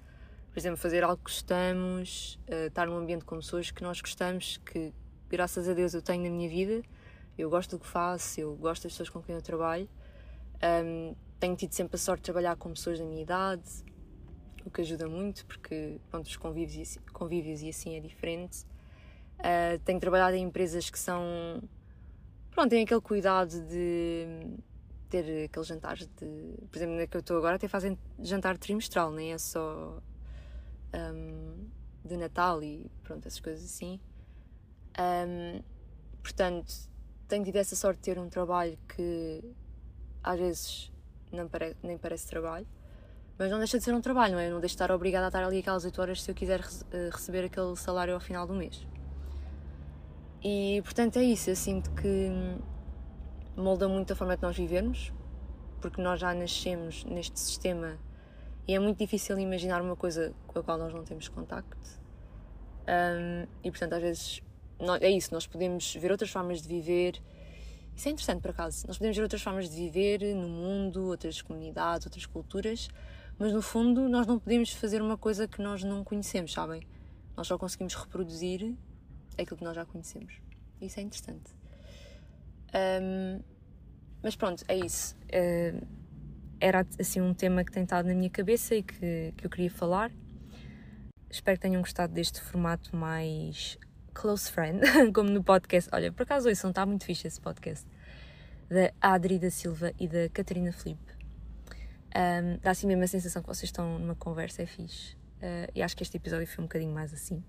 Por 0.51 0.59
exemplo, 0.59 0.77
fazer 0.77 1.03
algo 1.03 1.17
que 1.17 1.25
gostamos, 1.25 2.39
uh, 2.49 2.69
estar 2.69 2.87
num 2.87 2.97
ambiente 2.97 3.25
com 3.25 3.37
pessoas 3.37 3.71
que 3.71 3.83
nós 3.83 4.01
gostamos, 4.01 4.59
que 4.59 4.93
graças 5.29 5.69
a 5.69 5.75
Deus 5.75 5.95
eu 5.95 6.03
tenho 6.03 6.23
na 6.23 6.31
minha 6.31 6.49
vida. 6.49 6.83
Eu 7.37 7.51
gosto 7.51 7.77
do 7.77 7.81
que 7.81 7.87
faço, 7.89 8.41
eu 8.41 8.55
gosto 8.55 8.85
das 8.85 8.93
pessoas 8.93 9.11
com 9.11 9.21
quem 9.21 9.35
eu 9.35 9.43
trabalho. 9.43 9.89
Um, 10.63 11.17
tenho 11.41 11.57
tido 11.57 11.73
sempre 11.73 11.97
a 11.97 11.99
sorte 11.99 12.21
de 12.21 12.25
trabalhar 12.25 12.57
com 12.57 12.71
pessoas 12.73 12.99
da 12.99 13.05
minha 13.05 13.21
idade, 13.21 13.69
o 14.65 14.71
que 14.71 14.81
ajuda 14.81 15.09
muito, 15.09 15.45
porque 15.47 15.99
pronto, 16.11 16.27
os 16.27 16.37
convívios 16.37 16.97
e, 16.97 17.01
convívios 17.13 17.61
e 17.61 17.69
assim 17.69 17.97
é 17.97 18.01
diferente. 18.01 18.65
Uh, 19.41 19.79
tenho 19.85 19.99
trabalhado 19.99 20.37
em 20.37 20.45
empresas 20.45 20.89
que 20.89 20.99
são. 20.99 21.63
Pronto, 22.55 22.71
têm 22.71 22.85
aquele 22.85 23.01
cuidado 23.01 23.61
de 23.69 24.57
ter 25.11 25.47
aqueles 25.47 25.69
jantares 25.69 26.07
de. 26.07 26.55
Por 26.71 26.77
exemplo, 26.79 26.97
na 26.97 27.07
que 27.07 27.17
eu 27.17 27.21
estou 27.21 27.37
agora, 27.37 27.57
até 27.57 27.67
fazem 27.69 27.99
jantar 28.21 28.57
trimestral, 28.57 29.11
nem 29.11 29.33
é 29.33 29.39
só. 29.39 30.01
Um, 30.95 31.69
de 32.05 32.17
Natal 32.17 32.63
e 32.63 32.91
pronto, 33.03 33.27
essas 33.27 33.41
coisas 33.41 33.65
assim. 33.65 33.99
Um, 34.99 35.63
portanto, 36.23 36.73
tenho 37.27 37.45
tido 37.45 37.57
essa 37.57 37.75
sorte 37.75 37.99
de 37.99 38.03
ter 38.05 38.19
um 38.19 38.29
trabalho 38.29 38.79
que 38.95 39.43
às 40.23 40.39
vezes 40.39 40.93
não 41.33 41.49
pare 41.49 41.75
nem 41.83 41.97
parece 41.97 42.27
trabalho, 42.27 42.67
mas 43.39 43.51
não 43.51 43.59
deixa 43.59 43.79
de 43.79 43.85
ser 43.85 43.95
um 43.95 44.01
trabalho, 44.01 44.35
não 44.35 44.39
é? 44.39 44.49
Eu 44.49 44.53
não 44.53 44.61
deixo 44.61 44.77
de 44.77 44.83
estar 44.83 44.95
obrigada 44.95 45.27
a 45.27 45.29
estar 45.29 45.43
ali 45.43 45.59
aquelas 45.59 45.85
8 45.85 46.01
horas 46.01 46.23
se 46.23 46.31
eu 46.31 46.35
quiser 46.35 46.61
eh, 46.93 47.11
receber 47.11 47.45
aquele 47.45 47.75
salário 47.77 48.15
ao 48.15 48.21
final 48.21 48.47
do 48.47 48.55
mês. 48.55 48.87
E 50.47 50.83
portanto 50.83 51.19
é 51.19 51.25
isso, 51.25 51.49
eu 51.49 51.57
sinto 51.57 51.91
que 51.93 52.29
molda 53.57 53.89
muito 53.89 54.13
a 54.13 54.17
forma 54.17 54.37
que 54.37 54.43
nós 54.43 54.55
vivemos, 54.55 55.11
porque 55.81 56.03
nós 56.03 56.21
já 56.21 56.35
nascemos 56.35 57.03
neste 57.05 57.41
sistema 57.41 57.99
e 58.69 58.75
é 58.75 58.79
muito 58.79 58.99
difícil 58.99 59.39
imaginar 59.39 59.81
uma 59.81 59.97
coisa 59.97 60.35
com 60.47 60.59
a 60.59 60.63
qual 60.63 60.77
nós 60.77 60.93
não 60.93 61.03
temos 61.03 61.29
contacto. 61.29 61.79
Um, 62.87 63.47
e 63.63 63.71
portanto, 63.71 63.95
às 63.95 64.03
vezes, 64.03 64.43
é 65.01 65.11
isso, 65.11 65.33
nós 65.33 65.47
podemos 65.47 65.95
ver 65.95 66.11
outras 66.11 66.31
formas 66.31 66.61
de 66.61 66.69
viver. 66.69 67.23
Isso 67.97 68.09
é 68.09 68.11
interessante, 68.11 68.43
por 68.43 68.51
acaso. 68.51 68.87
Nós 68.87 68.99
podemos 68.99 69.17
ver 69.17 69.23
outras 69.23 69.41
formas 69.41 69.71
de 69.71 69.77
viver 69.77 70.35
no 70.35 70.49
mundo, 70.49 71.07
outras 71.07 71.41
comunidades, 71.41 72.07
outras 72.07 72.27
culturas, 72.27 72.89
mas 73.39 73.51
no 73.51 73.63
fundo, 73.63 74.11
nós 74.11 74.27
não 74.27 74.39
podemos 74.39 74.71
fazer 74.73 75.01
uma 75.01 75.17
coisa 75.17 75.49
que 75.49 75.63
nós 75.63 75.83
não 75.83 76.05
conhecemos, 76.05 76.53
sabem? 76.53 76.83
Nós 77.35 77.47
só 77.47 77.57
conseguimos 77.57 77.95
reproduzir 77.95 78.77
aquilo 79.39 79.57
que 79.57 79.65
nós 79.65 79.75
já 79.75 79.85
conhecemos. 79.85 80.41
Isso 80.81 81.01
é 81.01 81.03
interessante. 81.03 81.55
Um, 82.75 83.41
mas 84.23 84.37
pronto, 84.37 84.65
é 84.69 84.77
isso. 84.77 85.17
Uh, 85.25 85.87
era 86.61 86.87
assim 86.99 87.21
um 87.21 87.35
tema 87.35 87.65
que 87.65 87.71
tem 87.71 87.83
estado 87.83 88.07
na 88.07 88.15
minha 88.15 88.31
cabeça 88.31 88.75
e 88.75 88.83
que, 88.83 89.35
que 89.37 89.47
eu 89.47 89.51
queria 89.51 89.71
falar. 89.71 90.11
Espero 91.31 91.59
que 91.59 91.63
tenham 91.63 91.81
gostado 91.83 92.13
deste 92.13 92.41
formato 92.41 92.95
mais 92.97 93.79
close 94.15 94.51
friend, 94.51 94.81
como 95.13 95.31
no 95.31 95.43
podcast. 95.43 95.91
Olha, 95.93 96.13
por 96.13 96.23
acaso 96.23 96.49
não 96.63 96.71
está 96.71 96.87
muito 96.87 97.05
fixe 97.05 97.27
esse 97.27 97.41
podcast. 97.41 97.87
Da 98.69 98.93
Adri 99.01 99.39
da 99.39 99.51
Silva 99.51 99.93
e 99.99 100.09
da 100.09 100.29
Catarina 100.31 100.73
Felipe. 100.73 101.13
Um, 102.17 102.59
dá 102.63 102.71
assim 102.71 102.87
mesmo 102.87 103.03
a 103.03 103.09
sensação 103.09 103.43
que 103.43 103.49
vocês 103.49 103.65
estão 103.65 103.99
numa 103.99 104.15
conversa, 104.15 104.63
é 104.63 104.67
fixe. 104.67 105.15
Uh, 105.43 105.71
e 105.75 105.83
acho 105.83 105.97
que 105.97 106.03
este 106.03 106.17
episódio 106.17 106.47
foi 106.47 106.63
um 106.63 106.67
bocadinho 106.67 106.95
mais 106.95 107.13
assim. 107.13 107.43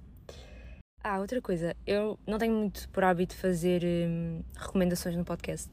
Ah, 1.07 1.19
outra 1.19 1.39
coisa, 1.39 1.75
eu 1.85 2.17
não 2.25 2.39
tenho 2.39 2.51
muito 2.51 2.89
por 2.89 3.03
hábito 3.03 3.35
fazer 3.35 3.83
hum, 3.85 4.41
recomendações 4.57 5.15
no 5.15 5.23
podcast, 5.23 5.69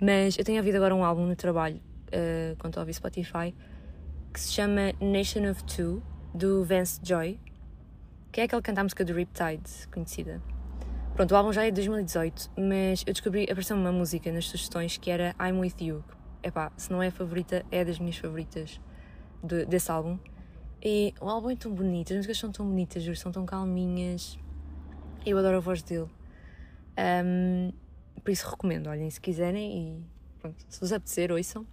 mas 0.00 0.38
eu 0.38 0.44
tenho 0.46 0.56
ouvido 0.56 0.76
agora 0.76 0.94
um 0.94 1.04
álbum 1.04 1.26
no 1.26 1.36
trabalho, 1.36 1.76
uh, 1.76 2.56
quando 2.58 2.78
ouvir 2.78 2.94
Spotify, 2.94 3.54
que 4.32 4.40
se 4.40 4.50
chama 4.50 4.94
Nation 4.98 5.50
of 5.50 5.62
Two, 5.64 6.02
do 6.34 6.64
Vance 6.64 6.98
Joy, 7.02 7.38
que 8.32 8.40
é 8.40 8.44
aquele 8.44 8.62
que 8.62 8.66
canta 8.66 8.80
a 8.80 8.84
música 8.84 9.04
do 9.04 9.12
Riptide, 9.12 9.88
conhecida. 9.92 10.40
Pronto, 11.14 11.32
o 11.32 11.36
álbum 11.36 11.52
já 11.52 11.66
é 11.66 11.70
de 11.70 11.74
2018, 11.74 12.52
mas 12.56 13.04
eu 13.06 13.12
descobri, 13.12 13.44
apareceu 13.44 13.76
uma 13.76 13.92
música 13.92 14.32
nas 14.32 14.46
sugestões 14.46 14.96
que 14.96 15.10
era 15.10 15.36
I'm 15.38 15.58
With 15.58 15.74
You. 15.82 16.02
Epá, 16.42 16.72
se 16.78 16.90
não 16.90 17.02
é 17.02 17.08
a 17.08 17.12
favorita, 17.12 17.62
é 17.70 17.84
das 17.84 17.98
minhas 17.98 18.16
favoritas 18.16 18.80
de, 19.44 19.66
desse 19.66 19.92
álbum. 19.92 20.18
E 20.82 21.12
o 21.20 21.28
álbum 21.28 21.50
é 21.50 21.56
tão 21.56 21.74
bonito, 21.74 22.14
as 22.14 22.16
músicas 22.16 22.38
são 22.38 22.50
tão 22.50 22.66
bonitas, 22.66 23.18
são 23.18 23.30
tão 23.30 23.44
calminhas. 23.44 24.40
Eu 25.24 25.38
adoro 25.38 25.58
a 25.58 25.60
voz 25.60 25.82
dele. 25.84 26.10
Um, 27.24 27.72
por 28.24 28.30
isso 28.32 28.48
recomendo, 28.48 28.88
olhem, 28.88 29.08
se 29.08 29.20
quiserem 29.20 30.00
e 30.00 30.06
pronto, 30.40 30.64
se 30.68 30.80
vos 30.80 30.92
apetecer, 30.92 31.30
ouçam, 31.30 31.64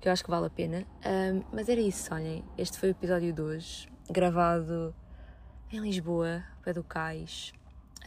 que 0.00 0.06
eu 0.06 0.12
acho 0.12 0.22
que 0.22 0.30
vale 0.30 0.46
a 0.46 0.50
pena. 0.50 0.86
Um, 1.04 1.42
mas 1.52 1.68
era 1.68 1.80
isso, 1.80 2.14
olhem, 2.14 2.44
este 2.56 2.78
foi 2.78 2.90
o 2.90 2.92
episódio 2.92 3.32
de 3.32 3.42
hoje, 3.42 3.88
gravado 4.08 4.94
em 5.72 5.80
Lisboa, 5.80 6.44
pé 6.62 6.72
do 6.72 6.84
Cais. 6.84 7.52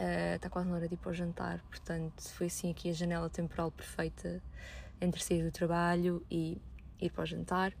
Uh, 0.00 0.36
está 0.36 0.48
quase 0.48 0.66
na 0.66 0.76
hora 0.76 0.88
de 0.88 0.94
ir 0.94 0.96
para 0.98 1.10
o 1.10 1.14
jantar, 1.14 1.60
portanto 1.68 2.22
foi 2.30 2.46
assim 2.46 2.70
aqui 2.70 2.88
a 2.88 2.92
janela 2.94 3.28
temporal 3.28 3.70
perfeita 3.70 4.42
entre 4.98 5.22
sair 5.22 5.44
do 5.44 5.52
trabalho 5.52 6.24
e 6.30 6.60
ir 7.00 7.10
para 7.10 7.22
o 7.22 7.26
jantar. 7.26 7.74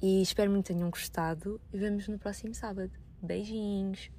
E 0.00 0.22
espero 0.22 0.48
muito 0.48 0.68
que 0.68 0.74
tenham 0.74 0.88
gostado 0.90 1.60
e 1.72 1.76
vemos 1.76 2.06
no 2.06 2.20
próximo 2.20 2.54
sábado. 2.54 2.92
Beijinhos! 3.20 4.16